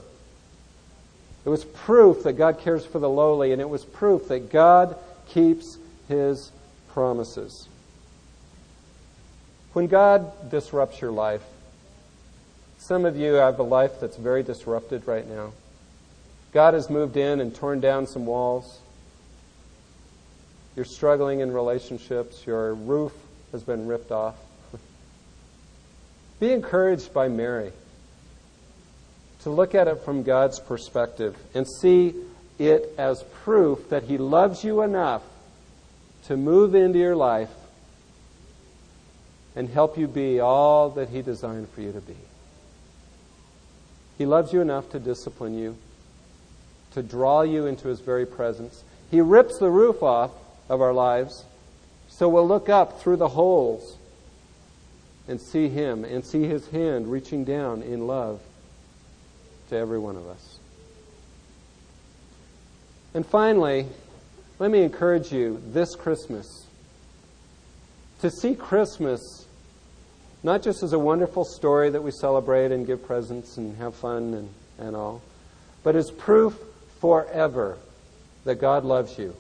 It 1.47 1.49
was 1.49 1.65
proof 1.65 2.25
that 2.25 2.33
God 2.33 2.59
cares 2.59 2.85
for 2.85 2.99
the 2.99 3.09
lowly, 3.09 3.53
and 3.53 3.61
it 3.61 3.69
was 3.69 3.85
proof 3.85 4.27
that 4.29 4.51
God 4.51 4.97
keeps 5.29 5.79
his 6.09 6.51
promises. 6.89 7.69
When 9.73 9.87
God 9.87 10.51
disrupts 10.51 11.01
your 11.01 11.13
life, 11.13 11.45
some 12.79 13.05
of 13.05 13.17
you 13.17 13.35
have 13.35 13.61
a 13.61 13.63
life 13.63 14.01
that's 14.01 14.17
very 14.17 14.43
disrupted 14.43 15.07
right 15.07 15.27
now. 15.29 15.53
God 16.53 16.75
has 16.75 16.91
moved 16.91 17.17
in 17.17 17.41
and 17.41 17.55
torn 17.55 17.79
down 17.79 18.09
some 18.09 18.27
walls. 18.27 18.81
You're 20.75 20.85
struggling 20.85 21.41
in 21.41 21.53
relationships. 21.53 22.45
Your 22.45 22.75
roof 22.75 23.13
has 23.53 23.63
been 23.63 23.87
ripped 23.87 24.11
off. 24.11 24.35
Be 26.41 26.51
encouraged 26.53 27.15
by 27.15 27.29
Mary 27.29 27.71
to 29.47 29.51
look 29.53 29.77
at 29.77 29.87
it 29.87 30.01
from 30.05 30.25
God's 30.25 30.59
perspective 30.59 31.37
and 31.55 31.69
see 31.69 32.13
it 32.59 32.93
as 32.99 33.23
proof 33.45 33.91
that 33.91 34.03
He 34.03 34.19
loves 34.19 34.65
you 34.65 34.83
enough 34.83 35.23
to 36.25 36.37
move 36.37 36.75
into 36.75 36.99
your 36.99 37.15
life 37.15 37.53
and 39.55 39.69
help 39.69 39.97
you 39.97 40.09
be 40.09 40.41
all 40.41 40.91
that 40.91 41.11
He 41.11 41.23
designed 41.23 41.69
for 41.69 41.81
you 41.81 41.93
to 41.93 42.01
be. 42.01 42.17
He 44.19 44.27
loves 44.27 44.53
you 44.53 44.61
enough 44.63 44.91
to 44.91 44.99
discipline 44.99 45.57
you, 45.57 45.77
to 46.95 47.03
draw 47.05 47.43
you 47.43 47.67
into 47.67 47.87
His 47.87 48.01
very 48.01 48.27
presence. 48.27 48.83
He 49.13 49.21
rips 49.21 49.61
the 49.61 49.71
roof 49.71 50.03
off 50.03 50.33
of 50.69 50.81
our 50.81 50.93
lives 50.93 51.45
so 52.09 52.29
we'll 52.29 52.49
look 52.49 52.69
up 52.69 53.01
through 53.01 53.19
the 53.19 53.29
holes 53.29 53.97
and 55.29 55.41
see 55.41 55.69
Him 55.69 56.05
and 56.05 56.25
see 56.25 56.43
His 56.49 56.67
hand 56.71 57.13
reaching 57.13 57.45
down 57.45 57.83
in 57.83 58.09
love 58.09 58.41
to 59.69 59.77
every 59.77 59.99
one 59.99 60.17
of 60.17 60.27
us. 60.29 60.59
And 63.15 63.25
finally, 63.25 63.87
let 64.59 64.71
me 64.71 64.83
encourage 64.83 65.33
you 65.33 65.63
this 65.73 65.95
Christmas 65.95 66.67
to 68.21 68.31
see 68.31 68.55
Christmas 68.55 69.47
not 70.43 70.63
just 70.63 70.83
as 70.83 70.93
a 70.93 70.99
wonderful 70.99 71.45
story 71.45 71.91
that 71.91 72.03
we 72.03 72.11
celebrate 72.11 72.71
and 72.71 72.87
give 72.87 73.05
presents 73.05 73.57
and 73.57 73.77
have 73.79 73.95
fun 73.95 74.33
and, 74.35 74.49
and 74.79 74.95
all, 74.95 75.21
but 75.83 75.97
as 75.97 76.11
proof 76.11 76.57
forever 77.01 77.77
that 78.45 78.57
God 78.57 78.85
loves 78.85 79.19
you, 79.19 79.35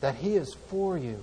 that 0.00 0.14
He 0.14 0.36
is 0.36 0.54
for 0.68 0.96
you. 0.96 1.22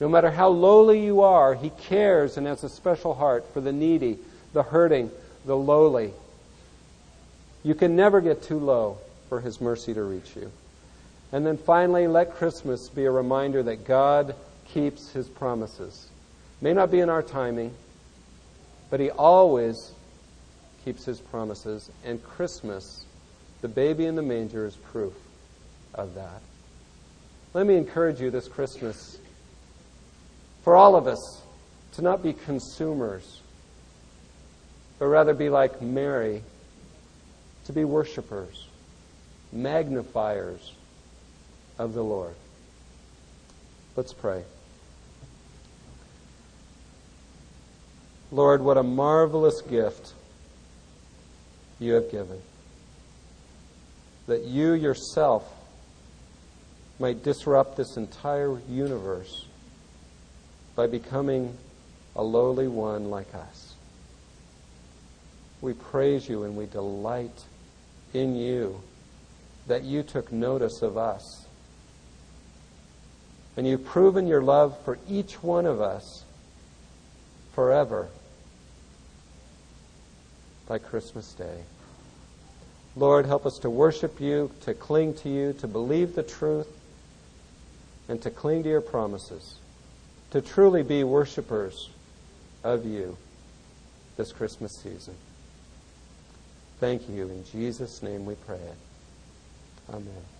No 0.00 0.08
matter 0.08 0.30
how 0.30 0.48
lowly 0.48 1.02
you 1.04 1.22
are, 1.22 1.54
He 1.54 1.70
cares 1.70 2.36
and 2.36 2.46
has 2.46 2.62
a 2.62 2.68
special 2.68 3.14
heart 3.14 3.52
for 3.52 3.60
the 3.60 3.72
needy, 3.72 4.18
the 4.52 4.62
hurting, 4.62 5.10
the 5.46 5.56
lowly. 5.56 6.12
You 7.62 7.74
can 7.74 7.96
never 7.96 8.20
get 8.20 8.42
too 8.42 8.58
low 8.58 8.98
for 9.28 9.40
His 9.40 9.60
mercy 9.60 9.94
to 9.94 10.02
reach 10.02 10.34
you. 10.36 10.50
And 11.32 11.46
then 11.46 11.56
finally, 11.56 12.06
let 12.06 12.34
Christmas 12.34 12.88
be 12.88 13.04
a 13.04 13.10
reminder 13.10 13.62
that 13.62 13.84
God 13.84 14.34
keeps 14.72 15.10
His 15.12 15.28
promises. 15.28 16.08
May 16.60 16.72
not 16.72 16.90
be 16.90 17.00
in 17.00 17.08
our 17.08 17.22
timing, 17.22 17.74
but 18.88 19.00
He 19.00 19.10
always 19.10 19.92
keeps 20.84 21.04
His 21.04 21.20
promises. 21.20 21.90
And 22.04 22.22
Christmas, 22.24 23.04
the 23.60 23.68
baby 23.68 24.06
in 24.06 24.16
the 24.16 24.22
manger, 24.22 24.66
is 24.66 24.76
proof 24.76 25.14
of 25.94 26.14
that. 26.14 26.40
Let 27.52 27.66
me 27.66 27.76
encourage 27.76 28.20
you 28.20 28.30
this 28.30 28.48
Christmas, 28.48 29.18
for 30.62 30.76
all 30.76 30.96
of 30.96 31.06
us, 31.06 31.42
to 31.94 32.02
not 32.02 32.22
be 32.22 32.32
consumers, 32.32 33.40
but 34.98 35.06
rather 35.06 35.34
be 35.34 35.48
like 35.48 35.82
Mary 35.82 36.42
to 37.70 37.74
be 37.74 37.84
worshipers, 37.84 38.66
magnifiers 39.52 40.74
of 41.78 41.94
the 41.94 42.02
Lord. 42.02 42.34
Let's 43.94 44.12
pray. 44.12 44.42
Lord, 48.32 48.60
what 48.62 48.76
a 48.76 48.82
marvelous 48.82 49.62
gift 49.62 50.14
you 51.78 51.92
have 51.94 52.10
given. 52.10 52.40
That 54.26 54.44
you 54.44 54.72
yourself 54.72 55.48
might 56.98 57.22
disrupt 57.22 57.76
this 57.76 57.96
entire 57.96 58.58
universe 58.68 59.46
by 60.74 60.88
becoming 60.88 61.56
a 62.16 62.22
lowly 62.22 62.66
one 62.66 63.10
like 63.10 63.32
us. 63.32 63.74
We 65.60 65.72
praise 65.72 66.28
you 66.28 66.42
and 66.42 66.56
we 66.56 66.66
delight 66.66 67.44
in 68.12 68.36
you 68.36 68.80
that 69.66 69.84
you 69.84 70.02
took 70.02 70.32
notice 70.32 70.82
of 70.82 70.96
us. 70.96 71.46
And 73.56 73.66
you've 73.66 73.84
proven 73.84 74.26
your 74.26 74.42
love 74.42 74.78
for 74.84 74.98
each 75.08 75.42
one 75.42 75.66
of 75.66 75.80
us 75.80 76.24
forever 77.52 78.08
by 80.66 80.78
Christmas 80.78 81.32
Day. 81.32 81.62
Lord, 82.96 83.26
help 83.26 83.46
us 83.46 83.58
to 83.58 83.70
worship 83.70 84.20
you, 84.20 84.50
to 84.62 84.74
cling 84.74 85.14
to 85.14 85.28
you, 85.28 85.52
to 85.54 85.68
believe 85.68 86.14
the 86.14 86.22
truth, 86.22 86.68
and 88.08 88.20
to 88.22 88.30
cling 88.30 88.64
to 88.64 88.68
your 88.68 88.80
promises, 88.80 89.56
to 90.30 90.40
truly 90.40 90.82
be 90.82 91.04
worshipers 91.04 91.90
of 92.64 92.84
you 92.84 93.16
this 94.16 94.32
Christmas 94.32 94.72
season. 94.82 95.14
Thank 96.80 97.10
you. 97.10 97.28
In 97.28 97.44
Jesus' 97.44 98.02
name 98.02 98.24
we 98.24 98.34
pray. 98.36 98.58
Amen. 99.90 100.39